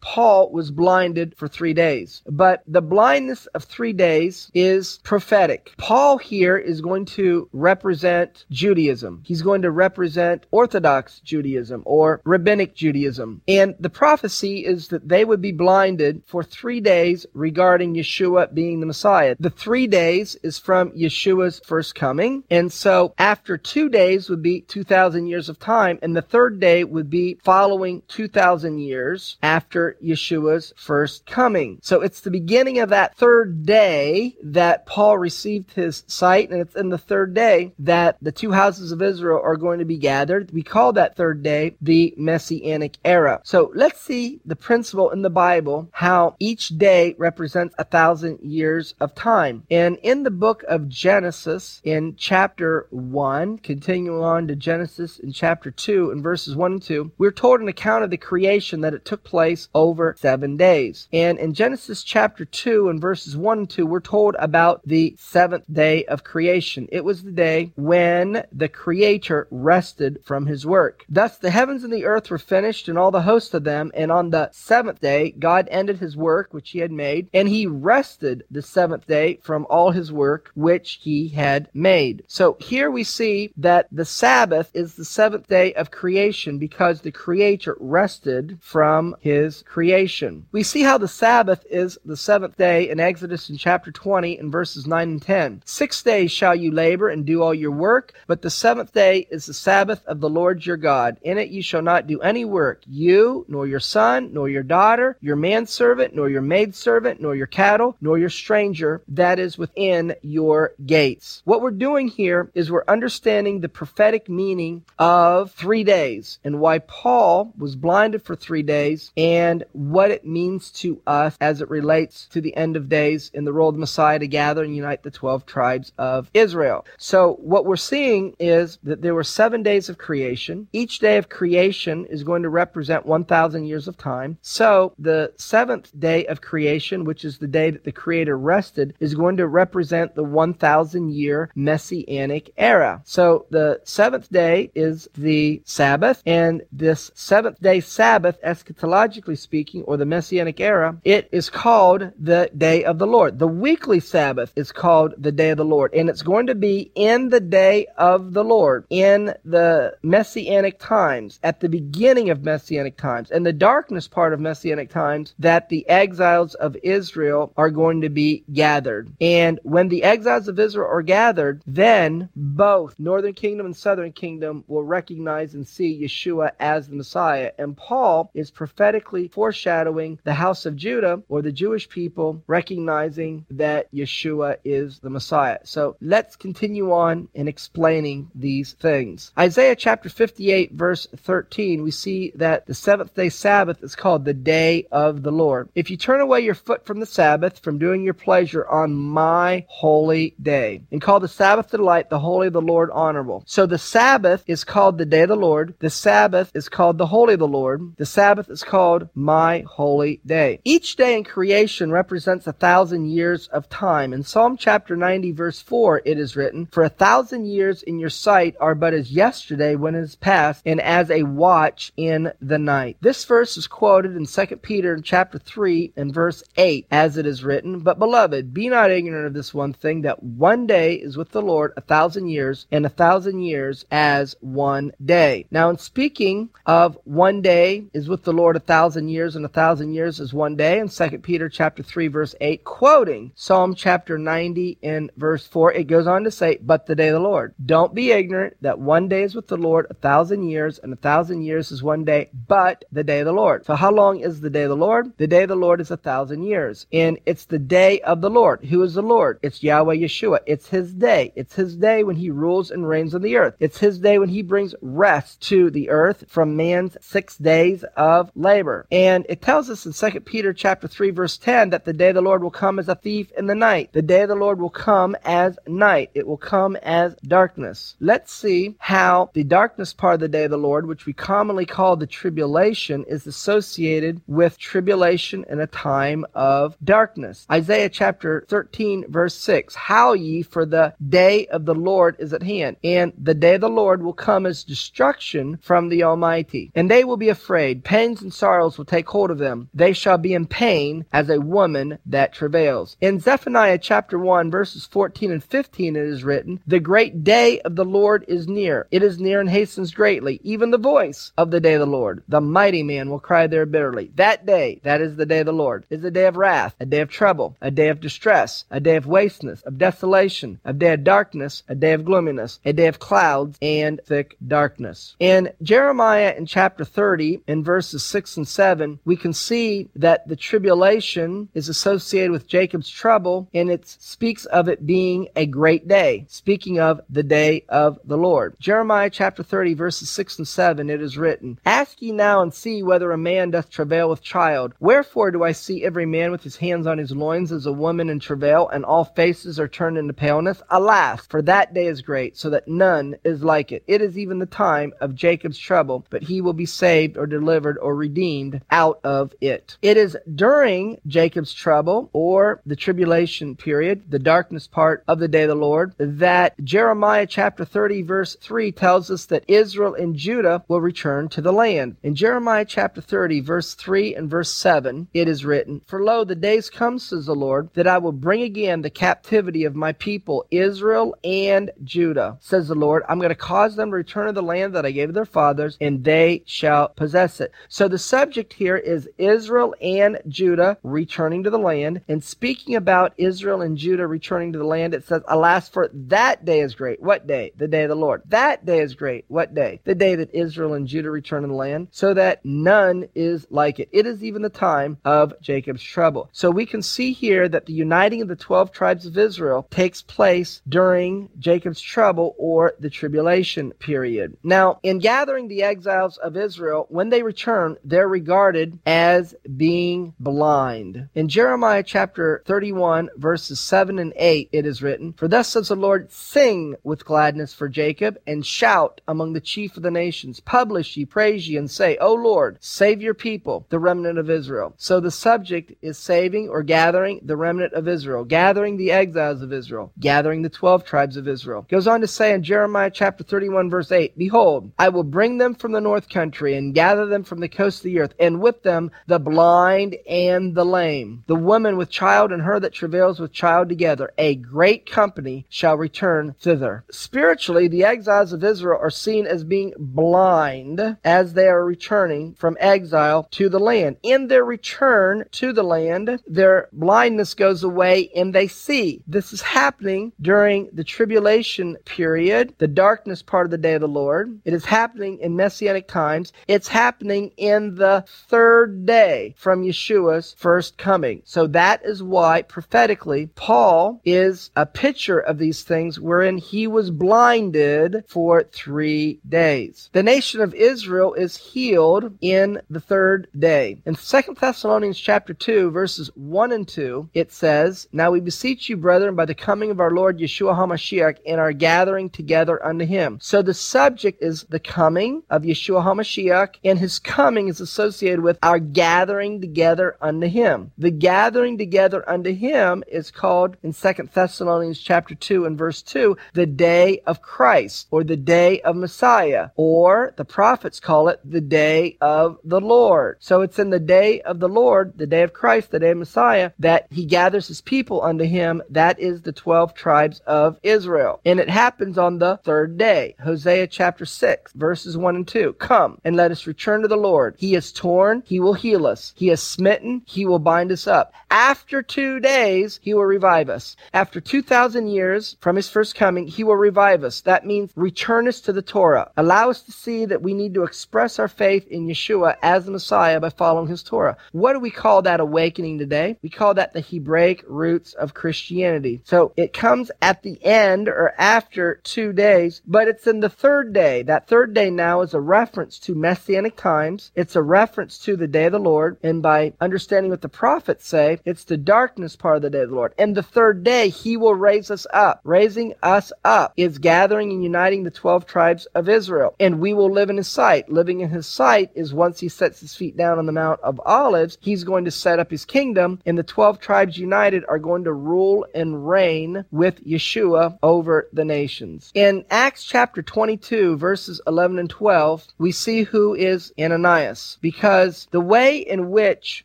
Paul 0.00 0.50
was 0.50 0.70
blinded 0.70 1.36
for 1.36 1.48
three 1.48 1.74
days, 1.74 2.22
but 2.26 2.62
the 2.66 2.80
blindness 2.82 3.46
of 3.46 3.64
three 3.64 3.92
days 3.92 4.50
is 4.54 4.98
prophetic. 5.02 5.72
Paul 5.76 6.18
here 6.18 6.56
is 6.56 6.80
going 6.80 7.04
to 7.06 7.48
represent 7.52 8.44
Judaism. 8.50 9.22
He's 9.24 9.42
going 9.42 9.62
to 9.62 9.70
represent 9.70 10.46
Orthodox 10.50 11.20
Judaism 11.20 11.82
or 11.84 12.20
Rabbinic 12.24 12.74
Judaism. 12.74 13.42
And 13.48 13.74
the 13.78 13.90
prophecy 13.90 14.64
is 14.64 14.88
that 14.88 15.08
they 15.08 15.24
would 15.24 15.42
be 15.42 15.52
blinded 15.52 16.22
for 16.26 16.42
three 16.42 16.80
days 16.80 17.26
regarding 17.34 17.94
Yeshua 17.94 18.52
being 18.54 18.80
the 18.80 18.86
Messiah. 18.86 19.36
The 19.38 19.50
three 19.50 19.86
days 19.86 20.36
is 20.42 20.58
from 20.58 20.92
Yeshua's 20.92 21.60
first 21.64 21.94
coming. 21.94 22.44
And 22.50 22.72
so 22.72 23.14
after 23.18 23.58
two 23.58 23.88
days 23.88 24.28
would 24.30 24.42
be 24.42 24.60
2,000 24.62 25.26
years 25.26 25.48
of 25.48 25.58
time. 25.58 25.98
And 26.02 26.16
the 26.16 26.22
third 26.22 26.60
day 26.60 26.84
would 26.84 27.10
be 27.10 27.38
following 27.42 28.02
2,000 28.08 28.78
years 28.78 29.25
after 29.42 29.96
Yeshua's 30.02 30.72
first 30.76 31.26
coming. 31.26 31.78
So 31.82 32.00
it's 32.00 32.20
the 32.20 32.30
beginning 32.30 32.78
of 32.78 32.90
that 32.90 33.16
third 33.16 33.64
day 33.66 34.36
that 34.42 34.86
Paul 34.86 35.18
received 35.18 35.72
his 35.72 36.04
sight. 36.06 36.50
And 36.50 36.60
it's 36.60 36.76
in 36.76 36.88
the 36.88 36.98
third 36.98 37.34
day 37.34 37.72
that 37.78 38.16
the 38.22 38.32
two 38.32 38.52
houses 38.52 38.92
of 38.92 39.02
Israel 39.02 39.40
are 39.42 39.56
going 39.56 39.78
to 39.78 39.84
be 39.84 39.98
gathered. 39.98 40.50
We 40.52 40.62
call 40.62 40.92
that 40.94 41.16
third 41.16 41.42
day 41.42 41.76
the 41.80 42.14
Messianic 42.16 42.98
era. 43.04 43.40
So 43.44 43.72
let's 43.74 44.00
see 44.00 44.40
the 44.44 44.56
principle 44.56 45.10
in 45.10 45.22
the 45.22 45.30
Bible, 45.30 45.88
how 45.92 46.36
each 46.38 46.68
day 46.70 47.14
represents 47.18 47.74
a 47.78 47.84
thousand 47.84 48.40
years 48.40 48.94
of 49.00 49.14
time. 49.14 49.64
And 49.70 49.96
in 50.02 50.22
the 50.22 50.30
book 50.30 50.64
of 50.68 50.88
Genesis, 50.88 51.80
in 51.84 52.14
chapter 52.16 52.86
1, 52.90 53.58
continuing 53.58 54.22
on 54.22 54.48
to 54.48 54.56
Genesis 54.56 55.18
in 55.18 55.32
chapter 55.32 55.70
2, 55.70 56.10
in 56.10 56.22
verses 56.22 56.54
1 56.56 56.72
and 56.72 56.82
2, 56.82 57.12
we're 57.18 57.30
told 57.30 57.60
an 57.60 57.68
account 57.68 58.04
of 58.04 58.10
the 58.10 58.16
creation 58.16 58.80
that 58.80 58.94
it 58.94 59.04
took 59.04 59.15
place 59.16 59.68
over 59.74 60.14
seven 60.18 60.56
days. 60.56 61.08
And 61.12 61.38
in 61.38 61.54
Genesis 61.54 62.02
chapter 62.02 62.44
2, 62.44 62.88
and 62.88 63.00
verses 63.00 63.36
1 63.36 63.58
and 63.58 63.70
2, 63.70 63.86
we're 63.86 64.00
told 64.00 64.36
about 64.38 64.82
the 64.86 65.14
seventh 65.18 65.64
day 65.72 66.04
of 66.04 66.24
creation. 66.24 66.88
It 66.90 67.04
was 67.04 67.22
the 67.22 67.32
day 67.32 67.72
when 67.76 68.44
the 68.52 68.68
Creator 68.68 69.48
rested 69.50 70.20
from 70.24 70.46
his 70.46 70.66
work. 70.66 71.04
Thus 71.08 71.38
the 71.38 71.50
heavens 71.50 71.84
and 71.84 71.92
the 71.92 72.04
earth 72.04 72.30
were 72.30 72.38
finished, 72.38 72.88
and 72.88 72.98
all 72.98 73.10
the 73.10 73.22
host 73.22 73.54
of 73.54 73.64
them. 73.64 73.90
And 73.94 74.10
on 74.10 74.30
the 74.30 74.50
seventh 74.52 75.00
day, 75.00 75.30
God 75.38 75.68
ended 75.70 75.98
his 75.98 76.16
work 76.16 76.52
which 76.52 76.70
he 76.70 76.80
had 76.80 76.92
made, 76.92 77.28
and 77.32 77.48
he 77.48 77.66
rested 77.66 78.44
the 78.50 78.62
seventh 78.62 79.06
day 79.06 79.38
from 79.42 79.66
all 79.68 79.90
his 79.90 80.12
work 80.12 80.50
which 80.54 81.00
he 81.02 81.28
had 81.28 81.68
made. 81.74 82.24
So 82.26 82.56
here 82.60 82.90
we 82.90 83.04
see 83.04 83.52
that 83.56 83.88
the 83.90 84.04
Sabbath 84.04 84.70
is 84.74 84.94
the 84.94 85.04
seventh 85.04 85.48
day 85.48 85.72
of 85.74 85.90
creation 85.90 86.58
because 86.58 87.00
the 87.00 87.12
Creator 87.12 87.76
rested 87.80 88.58
from 89.06 89.20
his 89.20 89.62
creation. 89.62 90.46
We 90.52 90.62
see 90.62 90.82
how 90.82 90.98
the 90.98 91.08
Sabbath 91.08 91.64
is 91.70 91.98
the 92.04 92.16
seventh 92.16 92.56
day 92.56 92.90
in 92.90 92.98
Exodus 92.98 93.48
in 93.48 93.56
chapter 93.56 93.92
20 93.92 94.38
in 94.38 94.50
verses 94.50 94.86
9 94.86 95.08
and 95.08 95.22
10. 95.22 95.62
Six 95.64 96.02
days 96.02 96.32
shall 96.32 96.54
you 96.54 96.72
labor 96.72 97.08
and 97.08 97.24
do 97.24 97.42
all 97.42 97.54
your 97.54 97.70
work, 97.70 98.14
but 98.26 98.42
the 98.42 98.50
seventh 98.50 98.92
day 98.92 99.26
is 99.30 99.46
the 99.46 99.54
Sabbath 99.54 100.04
of 100.06 100.20
the 100.20 100.28
Lord 100.28 100.66
your 100.66 100.76
God. 100.76 101.18
In 101.22 101.38
it 101.38 101.50
you 101.50 101.62
shall 101.62 101.82
not 101.82 102.06
do 102.06 102.20
any 102.20 102.44
work, 102.44 102.82
you, 102.86 103.44
nor 103.48 103.66
your 103.66 103.80
son, 103.80 104.30
nor 104.32 104.48
your 104.48 104.62
daughter, 104.62 105.16
your 105.20 105.36
manservant, 105.36 106.14
nor 106.14 106.28
your 106.28 106.42
maidservant, 106.42 107.20
nor 107.20 107.36
your 107.36 107.46
cattle, 107.46 107.96
nor 108.00 108.18
your 108.18 108.30
stranger 108.30 109.02
that 109.08 109.38
is 109.38 109.58
within 109.58 110.14
your 110.22 110.72
gates. 110.84 111.42
What 111.44 111.62
we're 111.62 111.70
doing 111.70 112.08
here 112.08 112.50
is 112.54 112.70
we're 112.70 112.84
understanding 112.88 113.60
the 113.60 113.68
prophetic 113.68 114.28
meaning 114.28 114.84
of 114.98 115.52
three 115.52 115.84
days 115.84 116.38
and 116.42 116.58
why 116.58 116.80
Paul 116.80 117.52
was 117.56 117.76
blinded 117.76 118.22
for 118.22 118.34
three 118.34 118.62
days 118.62 118.95
and 119.16 119.64
what 119.72 120.10
it 120.10 120.26
means 120.26 120.70
to 120.70 121.00
us 121.06 121.36
as 121.40 121.60
it 121.60 121.70
relates 121.70 122.26
to 122.28 122.40
the 122.40 122.56
end 122.56 122.76
of 122.76 122.88
days 122.88 123.30
in 123.34 123.44
the 123.44 123.52
role 123.52 123.68
of 123.68 123.74
the 123.74 123.80
Messiah 123.80 124.18
to 124.18 124.26
gather 124.26 124.62
and 124.62 124.74
unite 124.74 125.02
the 125.02 125.10
12 125.10 125.46
tribes 125.46 125.92
of 125.98 126.30
Israel. 126.34 126.84
So 126.98 127.34
what 127.40 127.66
we're 127.66 127.76
seeing 127.76 128.34
is 128.38 128.78
that 128.82 129.02
there 129.02 129.14
were 129.14 129.24
seven 129.24 129.62
days 129.62 129.88
of 129.88 129.98
creation. 129.98 130.68
Each 130.72 130.98
day 130.98 131.16
of 131.16 131.28
creation 131.28 132.06
is 132.06 132.24
going 132.24 132.42
to 132.42 132.48
represent 132.48 133.06
1,000 133.06 133.64
years 133.64 133.88
of 133.88 133.96
time. 133.96 134.38
So 134.42 134.94
the 134.98 135.32
seventh 135.36 135.90
day 135.98 136.26
of 136.26 136.40
creation, 136.40 137.04
which 137.04 137.24
is 137.24 137.38
the 137.38 137.46
day 137.46 137.70
that 137.70 137.84
the 137.84 137.92
Creator 137.92 138.36
rested, 138.38 138.94
is 139.00 139.14
going 139.14 139.36
to 139.36 139.46
represent 139.46 140.14
the 140.14 140.24
1,000 140.24 141.12
year 141.12 141.50
Messianic 141.54 142.52
era. 142.56 143.02
So 143.04 143.46
the 143.50 143.80
seventh 143.84 144.30
day 144.30 144.70
is 144.74 145.08
the 145.16 145.62
Sabbath, 145.64 146.22
and 146.26 146.62
this 146.72 147.10
seventh 147.14 147.60
day 147.60 147.80
Sabbath, 147.80 148.38
eschatologically 148.86 149.38
speaking, 149.38 149.82
or 149.82 149.96
the 149.96 150.06
Messianic 150.06 150.60
era, 150.60 150.96
it 151.04 151.28
is 151.32 151.50
called 151.50 152.12
the 152.18 152.50
day 152.56 152.84
of 152.84 152.98
the 152.98 153.06
Lord. 153.06 153.38
The 153.38 153.46
weekly 153.46 154.00
Sabbath 154.00 154.52
is 154.56 154.72
called 154.72 155.14
the 155.18 155.32
day 155.32 155.50
of 155.50 155.56
the 155.56 155.64
Lord, 155.64 155.92
and 155.94 156.08
it's 156.08 156.22
going 156.22 156.46
to 156.46 156.54
be 156.54 156.90
in 156.94 157.28
the 157.28 157.40
day 157.40 157.86
of 157.96 158.32
the 158.32 158.44
Lord, 158.44 158.86
in 158.90 159.34
the 159.44 159.96
Messianic 160.02 160.78
times, 160.78 161.38
at 161.42 161.60
the 161.60 161.68
beginning 161.68 162.30
of 162.30 162.44
Messianic 162.44 162.96
times, 162.96 163.30
and 163.30 163.44
the 163.44 163.52
darkness 163.52 164.08
part 164.08 164.32
of 164.32 164.40
Messianic 164.40 164.90
times, 164.90 165.34
that 165.38 165.68
the 165.68 165.88
exiles 165.88 166.54
of 166.54 166.76
Israel 166.82 167.52
are 167.56 167.70
going 167.70 168.00
to 168.00 168.08
be 168.08 168.44
gathered. 168.52 169.10
And 169.20 169.58
when 169.62 169.88
the 169.88 170.02
exiles 170.02 170.48
of 170.48 170.58
Israel 170.58 170.88
are 170.88 171.02
gathered, 171.02 171.62
then 171.66 172.28
both 172.36 172.94
northern 172.98 173.34
kingdom 173.34 173.66
and 173.66 173.76
southern 173.76 174.12
kingdom 174.12 174.64
will 174.68 174.84
recognize 174.84 175.54
and 175.54 175.66
see 175.66 176.02
Yeshua 176.02 176.50
as 176.60 176.88
the 176.88 176.96
Messiah. 176.96 177.52
And 177.58 177.76
Paul 177.76 178.30
is 178.34 178.50
prophetically 178.76 179.26
foreshadowing 179.28 180.18
the 180.24 180.34
house 180.34 180.66
of 180.66 180.76
Judah 180.76 181.22
or 181.30 181.40
the 181.40 181.50
Jewish 181.50 181.88
people 181.88 182.42
recognizing 182.46 183.46
that 183.50 183.90
Yeshua 183.90 184.58
is 184.66 184.98
the 184.98 185.08
Messiah. 185.08 185.58
So 185.64 185.96
let's 186.02 186.36
continue 186.36 186.92
on 186.92 187.28
in 187.32 187.48
explaining 187.48 188.30
these 188.34 188.74
things. 188.74 189.32
Isaiah 189.38 189.76
chapter 189.76 190.10
58 190.10 190.72
verse 190.72 191.06
13, 191.16 191.82
we 191.82 191.90
see 191.90 192.32
that 192.34 192.66
the 192.66 192.74
seventh 192.74 193.14
day 193.14 193.30
Sabbath 193.30 193.82
is 193.82 193.96
called 193.96 194.26
the 194.26 194.34
day 194.34 194.86
of 194.92 195.22
the 195.22 195.32
Lord. 195.32 195.70
If 195.74 195.90
you 195.90 195.96
turn 195.96 196.20
away 196.20 196.40
your 196.40 196.54
foot 196.54 196.84
from 196.84 197.00
the 197.00 197.06
Sabbath, 197.06 197.58
from 197.60 197.78
doing 197.78 198.04
your 198.04 198.14
pleasure 198.14 198.68
on 198.68 198.94
my 198.94 199.64
holy 199.68 200.34
day, 200.42 200.82
and 200.92 201.00
call 201.00 201.18
the 201.18 201.28
Sabbath 201.28 201.70
delight, 201.70 202.10
the 202.10 202.18
holy 202.18 202.48
of 202.48 202.52
the 202.52 202.60
Lord 202.60 202.90
honorable. 202.92 203.42
So 203.46 203.64
the 203.64 203.78
Sabbath 203.78 204.44
is 204.46 204.64
called 204.64 204.98
the 204.98 205.06
day 205.06 205.22
of 205.22 205.30
the 205.30 205.36
Lord. 205.36 205.74
The 205.78 205.88
Sabbath 205.88 206.50
is 206.54 206.68
called 206.68 206.98
the 206.98 207.06
holy 207.06 207.34
of 207.34 207.40
the 207.40 207.48
Lord. 207.48 207.96
The 207.96 208.04
Sabbath 208.04 208.50
is 208.50 208.64
called 208.66 209.08
my 209.14 209.64
holy 209.66 210.20
day. 210.26 210.60
Each 210.64 210.96
day 210.96 211.16
in 211.16 211.24
creation 211.24 211.90
represents 211.90 212.46
a 212.46 212.52
thousand 212.52 213.06
years 213.06 213.46
of 213.48 213.70
time. 213.70 214.12
In 214.12 214.22
Psalm 214.22 214.58
chapter 214.58 214.96
90 214.96 215.32
verse 215.32 215.62
4 215.62 216.02
it 216.04 216.18
is 216.18 216.36
written, 216.36 216.66
For 216.66 216.82
a 216.82 216.90
thousand 216.90 217.46
years 217.46 217.82
in 217.82 217.98
your 217.98 218.10
sight 218.10 218.56
are 218.60 218.74
but 218.74 218.92
as 218.92 219.12
yesterday 219.12 219.76
when 219.76 219.94
it 219.94 220.00
is 220.00 220.16
past, 220.16 220.62
and 220.66 220.80
as 220.80 221.10
a 221.10 221.22
watch 221.22 221.92
in 221.96 222.32
the 222.40 222.58
night. 222.58 222.96
This 223.00 223.24
verse 223.24 223.56
is 223.56 223.66
quoted 223.66 224.16
in 224.16 224.26
2 224.26 224.56
Peter 224.56 225.00
chapter 225.00 225.38
3 225.38 225.92
and 225.96 226.12
verse 226.12 226.42
8, 226.56 226.86
as 226.90 227.16
it 227.16 227.26
is 227.26 227.44
written, 227.44 227.80
But 227.80 227.98
beloved, 227.98 228.52
be 228.52 228.68
not 228.68 228.90
ignorant 228.90 229.26
of 229.26 229.34
this 229.34 229.54
one 229.54 229.72
thing, 229.72 230.02
that 230.02 230.22
one 230.22 230.66
day 230.66 230.94
is 230.94 231.16
with 231.16 231.30
the 231.30 231.42
Lord 231.42 231.72
a 231.76 231.80
thousand 231.80 232.28
years, 232.28 232.66
and 232.72 232.84
a 232.84 232.90
thousand 232.90 233.42
years 233.42 233.84
as 233.90 234.34
one 234.40 234.92
day. 235.04 235.46
Now, 235.50 235.70
in 235.70 235.78
speaking 235.78 236.50
of 236.66 236.98
one 237.04 237.42
day 237.42 237.84
is 237.92 238.08
with 238.08 238.24
the 238.24 238.32
Lord 238.32 238.45
a 238.54 238.60
thousand 238.60 239.08
years, 239.08 239.34
and 239.34 239.44
a 239.44 239.48
thousand 239.48 239.94
years 239.94 240.20
is 240.20 240.32
one 240.32 240.54
day, 240.54 240.78
in 240.78 240.88
2 240.88 241.18
Peter 241.18 241.48
chapter 241.48 241.82
3 241.82 242.06
verse 242.06 242.36
8, 242.40 242.62
quoting 242.62 243.32
Psalm 243.34 243.74
chapter 243.74 244.18
90 244.18 244.78
and 244.84 245.10
verse 245.16 245.44
4, 245.48 245.72
it 245.72 245.88
goes 245.88 246.06
on 246.06 246.22
to 246.22 246.30
say, 246.30 246.58
But 246.62 246.86
the 246.86 246.94
day 246.94 247.08
of 247.08 247.14
the 247.14 247.20
Lord. 247.20 247.54
Don't 247.64 247.94
be 247.94 248.12
ignorant 248.12 248.56
that 248.60 248.78
one 248.78 249.08
day 249.08 249.22
is 249.22 249.34
with 249.34 249.48
the 249.48 249.56
Lord 249.56 249.86
a 249.90 249.94
thousand 249.94 250.48
years, 250.48 250.78
and 250.78 250.92
a 250.92 250.96
thousand 250.96 251.42
years 251.42 251.72
is 251.72 251.82
one 251.82 252.04
day, 252.04 252.30
but 252.46 252.84
the 252.92 253.02
day 253.02 253.20
of 253.20 253.26
the 253.26 253.32
Lord. 253.32 253.64
So 253.64 253.74
how 253.74 253.90
long 253.90 254.20
is 254.20 254.40
the 254.40 254.50
day 254.50 254.62
of 254.62 254.68
the 254.68 254.76
Lord? 254.76 255.12
The 255.16 255.26
day 255.26 255.42
of 255.42 255.48
the 255.48 255.56
Lord 255.56 255.80
is 255.80 255.90
a 255.90 255.96
thousand 255.96 256.42
years. 256.42 256.86
And 256.92 257.18
it's 257.26 257.46
the 257.46 257.58
day 257.58 258.00
of 258.00 258.20
the 258.20 258.30
Lord. 258.30 258.64
Who 258.64 258.82
is 258.82 258.94
the 258.94 259.02
Lord? 259.02 259.38
It's 259.42 259.62
Yahweh 259.62 259.96
Yeshua. 259.96 260.40
It's 260.46 260.68
his 260.68 260.92
day. 260.92 261.32
It's 261.34 261.54
his 261.54 261.76
day 261.76 262.04
when 262.04 262.16
he 262.16 262.30
rules 262.30 262.70
and 262.70 262.88
reigns 262.88 263.14
on 263.14 263.22
the 263.22 263.36
earth. 263.36 263.54
It's 263.58 263.78
his 263.78 263.98
day 263.98 264.18
when 264.18 264.28
he 264.28 264.42
brings 264.42 264.74
rest 264.80 265.40
to 265.48 265.70
the 265.70 265.90
earth 265.90 266.24
from 266.28 266.56
man's 266.56 266.96
six 267.00 267.36
days 267.36 267.84
of 267.96 268.30
labor. 268.36 268.86
And 268.90 269.26
it 269.28 269.42
tells 269.42 269.70
us 269.70 269.86
in 269.86 269.92
2 269.92 270.20
Peter 270.20 270.52
chapter 270.52 270.86
3 270.86 271.10
verse 271.10 271.38
10 271.38 271.70
that 271.70 271.84
the 271.84 271.92
day 271.92 272.12
the 272.12 272.20
Lord 272.20 272.42
will 272.42 272.50
come 272.50 272.78
as 272.78 272.88
a 272.88 272.94
thief 272.94 273.30
in 273.36 273.46
the 273.46 273.54
night. 273.54 273.90
The 273.92 274.02
day 274.02 274.26
the 274.26 274.34
Lord 274.34 274.60
will 274.60 274.70
come 274.70 275.16
as 275.24 275.58
night. 275.66 276.10
It 276.14 276.26
will 276.26 276.36
come 276.36 276.76
as 276.76 277.14
darkness. 277.26 277.96
Let's 278.00 278.32
see 278.32 278.76
how 278.78 279.30
the 279.34 279.44
darkness 279.44 279.92
part 279.92 280.14
of 280.14 280.20
the 280.20 280.28
day 280.28 280.44
of 280.44 280.50
the 280.50 280.58
Lord, 280.58 280.86
which 280.86 281.06
we 281.06 281.12
commonly 281.12 281.66
call 281.66 281.96
the 281.96 282.06
tribulation, 282.06 283.04
is 283.08 283.26
associated 283.26 284.20
with 284.26 284.58
tribulation 284.58 285.44
in 285.48 285.60
a 285.60 285.66
time 285.66 286.24
of 286.34 286.76
darkness. 286.84 287.46
Isaiah 287.50 287.88
chapter 287.88 288.44
13 288.48 289.06
verse 289.08 289.34
6. 289.34 289.74
How 289.74 290.12
ye 290.12 290.42
for 290.42 290.66
the 290.66 290.94
day 291.08 291.46
of 291.46 291.64
the 291.64 291.74
Lord 291.74 292.16
is 292.18 292.32
at 292.32 292.42
hand. 292.42 292.76
And 292.84 293.12
the 293.16 293.34
day 293.34 293.54
of 293.54 293.60
the 293.60 293.68
Lord 293.68 294.02
will 294.02 294.12
come 294.12 294.46
as 294.46 294.64
destruction 294.64 295.58
from 295.62 295.88
the 295.88 296.02
Almighty. 296.02 296.70
And 296.74 296.90
they 296.90 297.04
will 297.04 297.16
be 297.16 297.28
afraid. 297.28 297.84
Pains 297.84 298.22
and 298.26 298.34
sorrows 298.34 298.76
will 298.76 298.84
take 298.84 299.08
hold 299.08 299.30
of 299.30 299.38
them. 299.38 299.70
They 299.72 299.92
shall 299.92 300.18
be 300.18 300.34
in 300.34 300.46
pain 300.46 301.06
as 301.12 301.30
a 301.30 301.40
woman 301.40 301.98
that 302.06 302.32
travails. 302.32 302.96
In 303.00 303.20
Zephaniah 303.20 303.78
chapter 303.78 304.18
1 304.18 304.50
verses 304.50 304.84
14 304.86 305.30
and 305.30 305.44
15 305.44 305.94
it 305.94 306.02
is 306.02 306.24
written, 306.24 306.60
The 306.66 306.80
great 306.80 307.22
day 307.22 307.60
of 307.60 307.76
the 307.76 307.84
Lord 307.84 308.24
is 308.26 308.48
near. 308.48 308.88
It 308.90 309.04
is 309.04 309.20
near 309.20 309.40
and 309.40 309.48
hastens 309.48 309.94
greatly. 309.94 310.40
Even 310.42 310.72
the 310.72 310.78
voice 310.78 311.30
of 311.38 311.52
the 311.52 311.60
day 311.60 311.74
of 311.74 311.80
the 311.80 311.86
Lord. 311.86 312.24
The 312.26 312.40
mighty 312.40 312.82
man 312.82 313.10
will 313.10 313.20
cry 313.20 313.46
there 313.46 313.64
bitterly. 313.64 314.10
That 314.16 314.44
day, 314.44 314.80
that 314.82 315.00
is 315.00 315.14
the 315.14 315.26
day 315.26 315.40
of 315.40 315.46
the 315.46 315.52
Lord, 315.52 315.86
is 315.88 316.02
a 316.02 316.10
day 316.10 316.26
of 316.26 316.36
wrath, 316.36 316.74
a 316.80 316.86
day 316.86 317.00
of 317.00 317.08
trouble, 317.08 317.56
a 317.60 317.70
day 317.70 317.88
of 317.90 318.00
distress, 318.00 318.64
a 318.72 318.80
day 318.80 318.96
of 318.96 319.06
wasteness, 319.06 319.62
of 319.62 319.78
desolation, 319.78 320.58
a 320.64 320.72
day 320.72 320.94
of 320.94 321.04
darkness, 321.04 321.62
a 321.68 321.76
day 321.76 321.92
of 321.92 322.04
gloominess, 322.04 322.58
a 322.64 322.72
day 322.72 322.88
of 322.88 322.98
clouds 322.98 323.56
and 323.62 324.00
thick 324.04 324.36
darkness. 324.44 325.14
In 325.20 325.52
Jeremiah 325.62 326.34
in 326.36 326.46
chapter 326.46 326.84
30, 326.84 327.42
in 327.46 327.62
verses 327.62 328.02
6 328.16 328.38
and 328.38 328.48
7, 328.48 328.98
we 329.04 329.14
can 329.14 329.34
see 329.34 329.90
that 329.94 330.26
the 330.26 330.36
tribulation 330.36 331.50
is 331.52 331.68
associated 331.68 332.30
with 332.30 332.48
Jacob's 332.48 332.88
trouble, 332.88 333.46
and 333.52 333.70
it 333.70 333.86
speaks 333.86 334.46
of 334.46 334.70
it 334.70 334.86
being 334.86 335.28
a 335.36 335.44
great 335.44 335.86
day, 335.86 336.24
speaking 336.26 336.80
of 336.80 337.02
the 337.10 337.22
day 337.22 337.62
of 337.68 337.98
the 338.06 338.16
Lord. 338.16 338.56
Jeremiah 338.58 339.10
chapter 339.10 339.42
30, 339.42 339.74
verses 339.74 340.08
6 340.08 340.38
and 340.38 340.48
7, 340.48 340.88
it 340.88 341.02
is 341.02 341.18
written, 341.18 341.58
Ask 341.66 342.00
ye 342.00 342.10
now 342.10 342.40
and 342.40 342.54
see 342.54 342.82
whether 342.82 343.12
a 343.12 343.18
man 343.18 343.50
doth 343.50 343.68
travail 343.68 344.08
with 344.08 344.22
child. 344.22 344.72
Wherefore 344.80 345.30
do 345.30 345.44
I 345.44 345.52
see 345.52 345.84
every 345.84 346.06
man 346.06 346.30
with 346.30 346.42
his 346.42 346.56
hands 346.56 346.86
on 346.86 346.96
his 346.96 347.10
loins 347.10 347.52
as 347.52 347.66
a 347.66 347.72
woman 347.72 348.08
in 348.08 348.18
travail, 348.18 348.66
and 348.70 348.82
all 348.82 349.04
faces 349.04 349.60
are 349.60 349.68
turned 349.68 349.98
into 349.98 350.14
paleness? 350.14 350.62
Alas, 350.70 351.26
for 351.26 351.42
that 351.42 351.74
day 351.74 351.84
is 351.84 352.00
great, 352.00 352.34
so 352.38 352.48
that 352.48 352.66
none 352.66 353.16
is 353.24 353.44
like 353.44 353.72
it. 353.72 353.84
It 353.86 354.00
is 354.00 354.16
even 354.16 354.38
the 354.38 354.46
time 354.46 354.94
of 355.02 355.14
Jacob's 355.14 355.58
trouble, 355.58 356.06
but 356.08 356.22
he 356.22 356.40
will 356.40 356.54
be 356.54 356.64
saved 356.64 357.18
or 357.18 357.26
delivered 357.26 357.76
or 357.76 357.94
redeemed 358.06 358.62
out 358.70 359.00
of 359.02 359.32
it. 359.40 359.76
It 359.82 359.96
is 359.96 360.16
during 360.34 361.00
Jacob's 361.06 361.52
trouble 361.52 362.08
or 362.12 362.60
the 362.64 362.76
tribulation 362.76 363.56
period, 363.56 364.02
the 364.08 364.18
darkness 364.18 364.66
part 364.68 365.02
of 365.08 365.18
the 365.18 365.28
day 365.28 365.42
of 365.42 365.48
the 365.48 365.56
Lord, 365.56 365.92
that 365.98 366.54
Jeremiah 366.62 367.26
chapter 367.26 367.64
30 367.64 368.02
verse 368.02 368.36
3 368.40 368.70
tells 368.72 369.10
us 369.10 369.26
that 369.26 369.44
Israel 369.48 369.94
and 369.94 370.14
Judah 370.14 370.64
will 370.68 370.80
return 370.80 371.28
to 371.30 371.40
the 371.40 371.52
land. 371.52 371.96
In 372.02 372.14
Jeremiah 372.14 372.64
chapter 372.64 373.00
30 373.00 373.40
verse 373.40 373.74
3 373.74 374.14
and 374.14 374.30
verse 374.30 374.54
7, 374.54 375.08
it 375.12 375.28
is 375.28 375.44
written, 375.44 375.82
For 375.86 376.04
lo, 376.04 376.24
the 376.24 376.34
days 376.36 376.70
come, 376.70 376.98
says 376.98 377.26
the 377.26 377.34
Lord, 377.34 377.70
that 377.74 377.88
I 377.88 377.98
will 377.98 378.12
bring 378.12 378.42
again 378.42 378.82
the 378.82 378.90
captivity 378.90 379.64
of 379.64 379.74
my 379.74 379.92
people, 379.92 380.46
Israel 380.50 381.16
and 381.24 381.72
Judah, 381.82 382.38
says 382.40 382.68
the 382.68 382.74
Lord. 382.74 383.02
I'm 383.08 383.18
going 383.18 383.30
to 383.30 383.34
cause 383.34 383.74
them 383.74 383.90
to 383.90 383.96
return 383.96 384.26
to 384.26 384.32
the 384.32 384.42
land 384.42 384.74
that 384.74 384.86
I 384.86 384.92
gave 384.92 385.12
their 385.12 385.24
fathers, 385.24 385.76
and 385.80 386.04
they 386.04 386.42
shall 386.46 386.88
possess 386.90 387.40
it. 387.40 387.52
So 387.68 387.88
the 387.88 387.95
subject 387.98 388.52
here 388.52 388.76
is 388.76 389.08
Israel 389.18 389.74
and 389.80 390.18
Judah 390.28 390.78
returning 390.82 391.42
to 391.44 391.50
the 391.50 391.58
land. 391.58 392.02
And 392.08 392.22
speaking 392.22 392.74
about 392.74 393.14
Israel 393.16 393.62
and 393.62 393.76
Judah 393.76 394.06
returning 394.06 394.52
to 394.52 394.58
the 394.58 394.64
land, 394.64 394.94
it 394.94 395.04
says, 395.06 395.22
Alas, 395.28 395.68
for 395.68 395.90
that 395.92 396.44
day 396.44 396.60
is 396.60 396.74
great. 396.74 397.02
What 397.02 397.26
day? 397.26 397.52
The 397.56 397.68
day 397.68 397.84
of 397.84 397.88
the 397.88 397.94
Lord. 397.94 398.22
That 398.26 398.64
day 398.64 398.80
is 398.80 398.94
great. 398.94 399.24
What 399.28 399.54
day? 399.54 399.80
The 399.84 399.94
day 399.94 400.14
that 400.16 400.34
Israel 400.34 400.74
and 400.74 400.86
Judah 400.86 401.10
return 401.10 401.42
to 401.42 401.48
the 401.48 401.54
land, 401.54 401.88
so 401.90 402.14
that 402.14 402.44
none 402.44 403.08
is 403.14 403.46
like 403.50 403.78
it. 403.78 403.88
It 403.92 404.06
is 404.06 404.22
even 404.22 404.42
the 404.42 404.48
time 404.48 404.98
of 405.04 405.32
Jacob's 405.40 405.82
trouble. 405.82 406.28
So 406.32 406.50
we 406.50 406.66
can 406.66 406.82
see 406.82 407.12
here 407.12 407.48
that 407.48 407.66
the 407.66 407.72
uniting 407.72 408.22
of 408.22 408.28
the 408.28 408.36
12 408.36 408.72
tribes 408.72 409.06
of 409.06 409.16
Israel 409.16 409.66
takes 409.70 410.02
place 410.02 410.62
during 410.68 411.28
Jacob's 411.38 411.80
trouble 411.80 412.34
or 412.38 412.74
the 412.80 412.90
tribulation 412.90 413.72
period. 413.72 414.36
Now, 414.42 414.78
in 414.82 414.98
gathering 414.98 415.48
the 415.48 415.62
exiles 415.62 416.16
of 416.18 416.36
Israel, 416.36 416.86
when 416.88 417.10
they 417.10 417.22
return, 417.22 417.76
they're 417.86 418.08
regarded 418.08 418.78
as 418.84 419.34
being 419.56 420.12
blind. 420.18 421.08
In 421.14 421.28
Jeremiah 421.28 421.84
chapter 421.84 422.42
31, 422.46 423.10
verses 423.16 423.60
7 423.60 423.98
and 423.98 424.12
8, 424.16 424.48
it 424.52 424.66
is 424.66 424.82
written, 424.82 425.12
For 425.12 425.28
thus 425.28 425.48
says 425.48 425.68
the 425.68 425.76
Lord, 425.76 426.10
Sing 426.10 426.74
with 426.82 427.04
gladness 427.04 427.54
for 427.54 427.68
Jacob, 427.68 428.18
and 428.26 428.44
shout 428.44 429.00
among 429.06 429.32
the 429.32 429.40
chief 429.40 429.76
of 429.76 429.84
the 429.84 429.90
nations. 429.90 430.40
Publish 430.40 430.96
ye, 430.96 431.04
praise 431.04 431.48
ye, 431.48 431.56
and 431.56 431.70
say, 431.70 431.96
O 431.98 432.12
Lord, 432.12 432.58
save 432.60 433.00
your 433.00 433.14
people, 433.14 433.66
the 433.68 433.78
remnant 433.78 434.18
of 434.18 434.30
Israel. 434.30 434.74
So 434.76 434.98
the 434.98 435.10
subject 435.12 435.72
is 435.80 435.96
saving 435.96 436.48
or 436.48 436.64
gathering 436.64 437.20
the 437.22 437.36
remnant 437.36 437.72
of 437.72 437.86
Israel, 437.86 438.24
gathering 438.24 438.76
the 438.76 438.90
exiles 438.90 439.42
of 439.42 439.52
Israel, 439.52 439.92
gathering 440.00 440.42
the 440.42 440.48
12 440.48 440.84
tribes 440.84 441.16
of 441.16 441.28
Israel. 441.28 441.66
Goes 441.70 441.86
on 441.86 442.00
to 442.00 442.08
say 442.08 442.32
in 442.34 442.42
Jeremiah 442.42 442.90
chapter 442.90 443.22
31, 443.22 443.70
verse 443.70 443.92
8, 443.92 444.18
Behold, 444.18 444.72
I 444.76 444.88
will 444.88 445.04
bring 445.04 445.38
them 445.38 445.54
from 445.54 445.70
the 445.70 445.80
north 445.80 446.08
country 446.08 446.56
and 446.56 446.74
gather 446.74 447.06
them 447.06 447.22
from 447.22 447.38
the 447.40 447.48
coast 447.48 447.75
the 447.80 447.98
earth, 448.00 448.14
and 448.18 448.40
with 448.40 448.62
them 448.62 448.90
the 449.06 449.18
blind 449.18 449.96
and 450.08 450.54
the 450.54 450.64
lame, 450.64 451.24
the 451.26 451.34
woman 451.34 451.76
with 451.76 451.90
child 451.90 452.32
and 452.32 452.42
her 452.42 452.60
that 452.60 452.72
travails 452.72 453.20
with 453.20 453.32
child 453.32 453.68
together. 453.68 454.12
A 454.18 454.34
great 454.34 454.90
company 454.90 455.46
shall 455.48 455.76
return 455.76 456.34
thither. 456.40 456.84
Spiritually, 456.90 457.68
the 457.68 457.84
exiles 457.84 458.32
of 458.32 458.44
Israel 458.44 458.78
are 458.80 458.90
seen 458.90 459.26
as 459.26 459.44
being 459.44 459.72
blind 459.78 460.96
as 461.04 461.34
they 461.34 461.46
are 461.46 461.64
returning 461.64 462.34
from 462.34 462.56
exile 462.60 463.28
to 463.32 463.48
the 463.48 463.60
land. 463.60 463.96
In 464.02 464.28
their 464.28 464.44
return 464.44 465.24
to 465.32 465.52
the 465.52 465.62
land, 465.62 466.20
their 466.26 466.68
blindness 466.72 467.34
goes 467.34 467.62
away 467.62 468.10
and 468.14 468.34
they 468.34 468.48
see. 468.48 469.02
This 469.06 469.32
is 469.32 469.42
happening 469.42 470.12
during 470.20 470.68
the 470.72 470.84
tribulation 470.84 471.76
period, 471.84 472.54
the 472.58 472.68
darkness 472.68 473.22
part 473.22 473.46
of 473.46 473.50
the 473.50 473.58
day 473.58 473.74
of 473.74 473.80
the 473.80 473.88
Lord. 473.88 474.40
It 474.44 474.54
is 474.54 474.64
happening 474.64 475.18
in 475.20 475.36
messianic 475.36 475.88
times. 475.88 476.32
It's 476.46 476.68
happening 476.68 477.32
in 477.36 477.55
in 477.56 477.74
the 477.76 478.04
third 478.28 478.86
day 478.86 479.34
from 479.36 479.64
Yeshua's 479.64 480.34
first 480.38 480.76
coming. 480.78 481.22
So 481.24 481.46
that 481.48 481.84
is 481.84 482.02
why 482.02 482.42
prophetically 482.42 483.28
Paul 483.34 484.00
is 484.04 484.50
a 484.54 484.66
picture 484.66 485.18
of 485.18 485.38
these 485.38 485.62
things 485.62 485.98
wherein 485.98 486.36
he 486.38 486.66
was 486.66 486.90
blinded 486.90 488.04
for 488.06 488.44
three 488.44 489.20
days. 489.28 489.88
The 489.92 490.02
nation 490.02 490.40
of 490.40 490.54
Israel 490.54 491.14
is 491.14 491.36
healed 491.36 492.12
in 492.20 492.60
the 492.68 492.80
third 492.80 493.28
day. 493.36 493.78
In 493.86 493.94
2 493.94 494.36
Thessalonians 494.38 494.98
chapter 494.98 495.32
2 495.32 495.70
verses 495.70 496.10
1 496.14 496.52
and 496.52 496.68
2 496.68 497.08
it 497.14 497.32
says, 497.32 497.88
Now 497.92 498.10
we 498.10 498.20
beseech 498.20 498.68
you 498.68 498.76
brethren 498.76 499.14
by 499.14 499.24
the 499.24 499.34
coming 499.34 499.70
of 499.70 499.80
our 499.80 499.90
Lord 499.90 500.18
Yeshua 500.18 500.54
HaMashiach 500.56 501.16
and 501.26 501.40
our 501.40 501.52
gathering 501.52 502.10
together 502.10 502.64
unto 502.64 502.84
him. 502.84 503.18
So 503.22 503.40
the 503.40 503.54
subject 503.54 504.22
is 504.22 504.44
the 504.50 504.60
coming 504.60 505.22
of 505.30 505.42
Yeshua 505.42 505.82
HaMashiach 505.82 506.56
and 506.64 506.78
his 506.78 506.98
coming 506.98 507.45
is 507.48 507.60
associated 507.60 508.20
with 508.20 508.38
our 508.42 508.58
gathering 508.58 509.40
together 509.40 509.96
unto 510.00 510.26
him. 510.26 510.72
The 510.78 510.90
gathering 510.90 511.58
together 511.58 512.08
unto 512.08 512.32
him 512.32 512.84
is 512.88 513.10
called 513.10 513.56
in 513.62 513.72
Second 513.72 514.10
Thessalonians 514.12 514.80
chapter 514.80 515.14
2 515.14 515.44
and 515.44 515.58
verse 515.58 515.82
2 515.82 516.16
the 516.34 516.46
day 516.46 517.00
of 517.06 517.22
Christ 517.22 517.88
or 517.90 518.04
the 518.04 518.16
day 518.16 518.60
of 518.60 518.76
Messiah 518.76 519.50
or 519.56 520.14
the 520.16 520.24
prophets 520.24 520.80
call 520.80 521.08
it 521.08 521.20
the 521.24 521.40
day 521.40 521.96
of 522.00 522.38
the 522.44 522.60
Lord. 522.60 523.16
So 523.20 523.40
it's 523.40 523.58
in 523.58 523.70
the 523.70 523.80
day 523.80 524.20
of 524.22 524.40
the 524.40 524.48
Lord, 524.48 524.94
the 524.96 525.06
day 525.06 525.22
of 525.22 525.32
Christ, 525.32 525.70
the 525.70 525.80
day 525.80 525.90
of 525.90 525.98
Messiah 525.98 526.50
that 526.58 526.86
he 526.90 527.04
gathers 527.04 527.48
his 527.48 527.60
people 527.60 528.02
unto 528.02 528.24
him. 528.24 528.62
That 528.70 528.98
is 528.98 529.22
the 529.22 529.32
12 529.32 529.74
tribes 529.74 530.20
of 530.26 530.58
Israel. 530.62 531.20
And 531.24 531.40
it 531.40 531.50
happens 531.50 531.98
on 531.98 532.18
the 532.18 532.38
third 532.44 532.78
day. 532.78 533.14
Hosea 533.22 533.66
chapter 533.66 534.04
6 534.04 534.52
verses 534.52 534.96
1 534.96 535.16
and 535.16 535.28
2. 535.28 535.54
Come 535.54 536.00
and 536.04 536.16
let 536.16 536.30
us 536.30 536.46
return 536.46 536.82
to 536.82 536.88
the 536.88 536.96
Lord. 536.96 537.35
He 537.38 537.54
is 537.54 537.72
torn, 537.72 538.22
he 538.26 538.40
will 538.40 538.54
heal 538.54 538.86
us. 538.86 539.12
He 539.16 539.30
is 539.30 539.42
smitten, 539.42 540.02
he 540.06 540.26
will 540.26 540.38
bind 540.38 540.72
us 540.72 540.86
up. 540.86 541.12
After 541.30 541.82
two 541.82 542.20
days, 542.20 542.78
he 542.82 542.94
will 542.94 543.04
revive 543.04 543.48
us. 543.48 543.76
After 543.92 544.20
2,000 544.20 544.88
years 544.88 545.36
from 545.40 545.56
his 545.56 545.68
first 545.68 545.94
coming, 545.94 546.26
he 546.26 546.44
will 546.44 546.56
revive 546.56 547.04
us. 547.04 547.20
That 547.20 547.44
means 547.44 547.72
return 547.74 548.28
us 548.28 548.40
to 548.42 548.52
the 548.52 548.62
Torah. 548.62 549.10
Allow 549.16 549.50
us 549.50 549.62
to 549.62 549.72
see 549.72 550.04
that 550.06 550.22
we 550.22 550.34
need 550.34 550.54
to 550.54 550.62
express 550.62 551.18
our 551.18 551.28
faith 551.28 551.66
in 551.68 551.86
Yeshua 551.86 552.36
as 552.42 552.64
the 552.64 552.70
Messiah 552.70 553.20
by 553.20 553.30
following 553.30 553.68
his 553.68 553.82
Torah. 553.82 554.16
What 554.32 554.52
do 554.52 554.60
we 554.60 554.70
call 554.70 555.02
that 555.02 555.20
awakening 555.20 555.78
today? 555.78 556.16
We 556.22 556.30
call 556.30 556.54
that 556.54 556.72
the 556.72 556.80
Hebraic 556.80 557.44
roots 557.48 557.92
of 557.94 558.14
Christianity. 558.14 559.02
So 559.04 559.32
it 559.36 559.52
comes 559.52 559.90
at 560.00 560.22
the 560.22 560.42
end 560.44 560.88
or 560.88 561.14
after 561.18 561.80
two 561.82 562.12
days, 562.12 562.62
but 562.66 562.88
it's 562.88 563.06
in 563.06 563.20
the 563.20 563.28
third 563.28 563.72
day. 563.72 564.02
That 564.02 564.28
third 564.28 564.54
day 564.54 564.70
now 564.70 565.00
is 565.00 565.12
a 565.12 565.20
reference 565.20 565.78
to 565.80 565.94
messianic 565.94 566.56
times. 566.56 567.10
It's 567.14 567.25
a 567.34 567.42
reference 567.42 567.98
to 567.98 568.16
the 568.16 568.28
day 568.28 568.44
of 568.44 568.52
the 568.52 568.58
Lord. 568.60 568.98
And 569.02 569.22
by 569.22 569.54
understanding 569.60 570.10
what 570.10 570.20
the 570.20 570.28
prophets 570.28 570.86
say, 570.86 571.18
it's 571.24 571.44
the 571.44 571.56
darkness 571.56 572.14
part 572.14 572.36
of 572.36 572.42
the 572.42 572.50
day 572.50 572.60
of 572.60 572.68
the 572.68 572.74
Lord. 572.76 572.94
And 572.98 573.14
the 573.16 573.22
third 573.22 573.64
day, 573.64 573.88
he 573.88 574.16
will 574.16 574.34
raise 574.34 574.70
us 574.70 574.86
up. 574.92 575.20
Raising 575.24 575.74
us 575.82 576.12
up 576.24 576.52
is 576.56 576.78
gathering 576.78 577.32
and 577.32 577.42
uniting 577.42 577.82
the 577.82 577.90
12 577.90 578.26
tribes 578.26 578.66
of 578.74 578.88
Israel. 578.88 579.34
And 579.40 579.58
we 579.58 579.74
will 579.74 579.90
live 579.90 580.10
in 580.10 580.18
his 580.18 580.28
sight. 580.28 580.70
Living 580.70 581.00
in 581.00 581.10
his 581.10 581.26
sight 581.26 581.70
is 581.74 581.94
once 581.94 582.20
he 582.20 582.28
sets 582.28 582.60
his 582.60 582.74
feet 582.74 582.96
down 582.96 583.18
on 583.18 583.26
the 583.26 583.32
Mount 583.32 583.60
of 583.60 583.80
Olives, 583.84 584.38
he's 584.40 584.62
going 584.64 584.84
to 584.84 584.90
set 584.90 585.18
up 585.18 585.30
his 585.30 585.44
kingdom. 585.44 586.00
And 586.04 586.18
the 586.18 586.22
12 586.22 586.60
tribes 586.60 586.98
united 586.98 587.44
are 587.48 587.58
going 587.58 587.84
to 587.84 587.92
rule 587.92 588.46
and 588.54 588.86
reign 588.86 589.44
with 589.50 589.84
Yeshua 589.84 590.58
over 590.62 591.08
the 591.12 591.24
nations. 591.24 591.90
In 591.94 592.24
Acts 592.30 592.64
chapter 592.64 593.02
22, 593.02 593.76
verses 593.76 594.20
11 594.26 594.58
and 594.58 594.70
12, 594.70 595.26
we 595.38 595.52
see 595.52 595.82
who 595.82 596.14
is 596.14 596.52
Ananias 596.58 597.15
because 597.40 598.08
the 598.10 598.20
way 598.20 598.58
in 598.58 598.90
which 598.90 599.44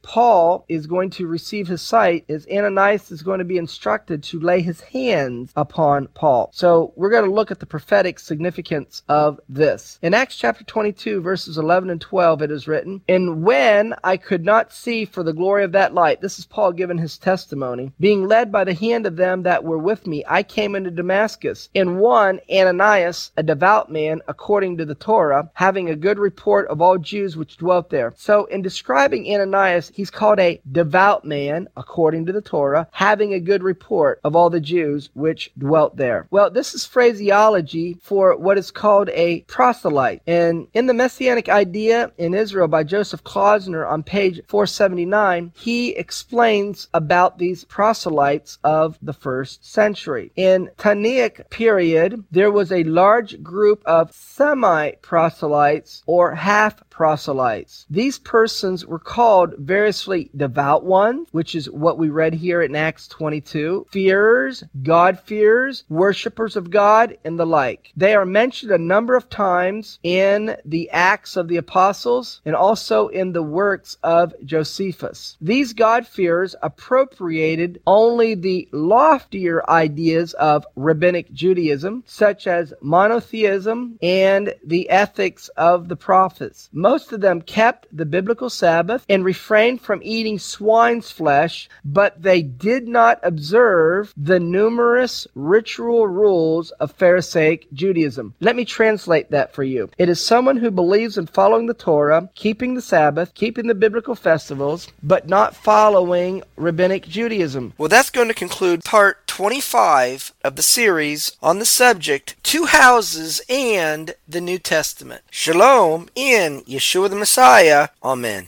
Paul 0.02 0.66
is 0.68 0.88
going 0.88 1.10
to 1.12 1.28
receive 1.28 1.68
his 1.68 1.82
sight 1.82 2.26
is 2.28 2.48
Ananias 2.52 3.12
is 3.12 3.22
going 3.22 3.40
to 3.40 3.46
be 3.46 3.58
instructed 3.58 4.24
to 4.24 4.40
lay 4.40 4.62
his 4.62 4.82
hands 4.82 5.52
upon 5.56 6.08
Paul. 6.14 6.50
So 6.54 6.94
we're 6.96 7.10
going 7.10 7.26
to 7.26 7.32
look 7.32 7.52
at 7.52 7.60
the 7.60 7.66
prophetic 7.66 8.20
significance 8.20 9.04
of 9.08 9.40
this. 9.48 10.00
In 10.02 10.14
Acts 10.14 10.36
chapter 10.36 10.64
22, 10.64 11.22
verses 11.22 11.58
11 11.58 11.90
and 11.90 12.02
12, 12.02 12.42
it 12.42 12.52
is 12.52 12.68
written, 12.68 13.02
And 13.08 13.44
when 13.44 13.94
I 14.04 14.18
could 14.18 14.44
not 14.44 14.74
see 14.74 15.06
for 15.06 15.24
the 15.24 15.34
glory 15.34 15.64
of 15.64 15.72
that 15.74 15.94
light, 15.94 16.22
this 16.22 16.40
is 16.40 16.46
Paul 16.46 16.72
giving 16.72 16.98
his 16.98 17.18
testimony, 17.18 17.92
being 18.00 18.28
led 18.28 18.52
by 18.52 18.64
the 18.64 18.74
hand 18.74 19.06
of 19.06 19.16
them 19.16 19.44
that 19.44 19.64
were 19.64 19.78
with 19.78 20.08
me, 20.08 20.24
I 20.28 20.44
came 20.44 20.76
into 20.76 20.92
Damascus. 20.92 21.70
And 21.76 22.00
one, 22.00 22.40
Ananias, 22.52 23.32
a 23.38 23.44
devout 23.44 23.92
man, 23.92 24.22
according 24.28 24.78
to 24.78 24.86
the 24.86 24.96
Torah, 24.96 25.50
having 25.54 25.90
a 25.90 25.96
good 25.96 26.20
report 26.20 26.68
of 26.68 26.82
all 26.82 26.98
Jews 26.98 27.38
which 27.38 27.58
dwelt 27.62 27.92
there. 27.92 28.12
So 28.18 28.46
in 28.46 28.64
describing 28.64 29.32
Ananias, 29.32 29.92
he's 29.94 30.10
called 30.10 30.40
a 30.40 30.60
devout 30.72 31.24
man, 31.24 31.70
according 31.78 32.26
to 32.26 32.32
the 32.32 32.42
Torah, 32.42 32.88
having 32.92 33.34
a 33.34 33.40
good 33.40 33.62
report 33.62 34.20
of 34.24 34.36
all 34.36 34.50
the 34.50 34.60
Jews 34.60 35.12
which 35.14 35.52
dwelt 35.56 35.96
there. 35.96 36.26
Well, 36.32 36.50
this 36.50 36.74
is 36.74 36.88
phraseology 36.88 38.00
for 38.02 38.36
what 38.36 38.58
is 38.58 38.72
called 38.72 39.10
a 39.10 39.42
proselyte. 39.42 40.24
And 40.26 40.68
in 40.74 40.88
the 40.88 40.96
Messianic 40.96 41.50
idea 41.50 42.12
in 42.18 42.34
Israel 42.34 42.68
by 42.68 42.84
Joseph 42.84 43.24
Klausner 43.24 43.86
on 43.86 44.02
page 44.02 44.42
479, 44.48 45.52
he 45.56 45.90
explains 45.92 46.88
about 46.96 47.38
these 47.38 47.64
proselytes 47.66 48.58
of 48.64 48.98
the 49.04 49.14
first 49.14 49.64
century. 49.64 50.32
In 50.36 50.72
Tannaic 50.80 51.48
period, 51.52 52.24
there 52.32 52.52
was 52.52 52.72
a 52.72 52.84
large 52.86 53.44
group 53.44 53.84
of 53.86 54.12
semi-proselytes 54.12 56.02
or 56.08 56.34
half 56.34 56.90
proselytes. 56.90 57.51
These 57.90 58.20
persons 58.20 58.86
were 58.86 59.00
called 59.00 59.56
variously 59.58 60.30
devout 60.36 60.86
ones, 60.86 61.28
which 61.32 61.56
is 61.56 61.70
what 61.70 61.98
we 61.98 62.10
read 62.10 62.34
here 62.34 62.62
in 62.62 62.76
Acts 62.76 63.08
22, 63.08 63.88
fearers, 63.92 64.64
God-fearers, 64.84 65.84
worshippers 65.90 66.56
of 66.56 66.70
God, 66.70 67.18
and 67.26 67.38
the 67.38 67.46
like. 67.46 67.92
They 67.98 68.16
are 68.16 68.26
mentioned 68.26 68.72
a 68.72 68.78
number 68.78 69.16
of 69.16 69.30
times 69.30 70.00
in 70.04 70.56
the 70.66 70.90
Acts 70.92 71.36
of 71.36 71.48
the 71.48 71.58
Apostles 71.58 72.42
and 72.46 72.56
also 72.56 73.08
in 73.10 73.34
the 73.34 73.44
works 73.44 73.98
of 74.04 74.34
Josephus. 74.46 75.38
These 75.42 75.74
God-fearers 75.74 76.56
appropriated 76.62 77.82
only 77.86 78.36
the 78.36 78.70
loftier 78.72 79.68
ideas 79.70 80.34
of 80.36 80.66
rabbinic 80.76 81.32
Judaism, 81.34 82.04
such 82.06 82.48
as 82.48 82.74
monotheism 82.82 83.98
and 84.02 84.54
the 84.66 84.90
ethics 84.90 85.50
of 85.58 85.88
the 85.88 85.96
prophets. 85.96 86.70
Most 86.72 87.12
of 87.12 87.22
kept 87.42 87.88
the 87.92 88.06
biblical 88.06 88.50
Sabbath 88.50 89.06
and 89.10 89.26
refrained 89.26 89.82
from 89.82 90.02
eating 90.04 90.40
swine's 90.40 91.12
flesh, 91.12 91.70
but 91.84 92.22
they 92.22 92.42
did 92.42 92.88
not 92.88 93.20
observe 93.24 94.14
the 94.16 94.40
numerous 94.40 95.28
ritual 95.36 96.08
rules 96.08 96.72
of 96.72 96.94
Pharisaic 96.94 97.68
Judaism. 97.74 98.34
Let 98.40 98.56
me 98.56 98.66
translate 98.66 99.32
that 99.32 99.54
for 99.54 99.64
you. 99.64 99.90
It 99.98 100.10
is 100.10 100.26
someone 100.26 100.58
who 100.58 100.72
believes 100.72 101.18
in 101.18 101.28
following 101.28 101.68
the 101.68 101.74
Torah, 101.74 102.30
keeping 102.36 102.76
the 102.76 102.82
Sabbath, 102.82 103.34
keeping 103.34 103.68
the 103.68 103.76
biblical 103.76 104.16
festivals, 104.16 104.88
but 105.04 105.28
not 105.28 105.56
following 105.56 106.44
rabbinic 106.56 107.08
Judaism. 107.08 107.74
Well, 107.78 107.90
that's 107.90 108.10
going 108.10 108.28
to 108.28 108.34
conclude 108.34 108.84
part 108.84 109.28
25 109.28 110.34
of 110.44 110.56
the 110.56 110.64
series 110.64 111.38
on 111.42 111.60
the 111.60 111.66
subject 111.66 112.36
Two 112.44 112.66
Houses 112.66 113.42
and 113.50 114.14
the 114.28 114.42
New 114.42 114.60
Testament. 114.60 115.22
Shalom 115.32 116.10
in 116.16 116.62
Yeshua 116.64 117.10
the 117.10 117.16
Messiah. 117.22 117.90
Amen. 118.02 118.48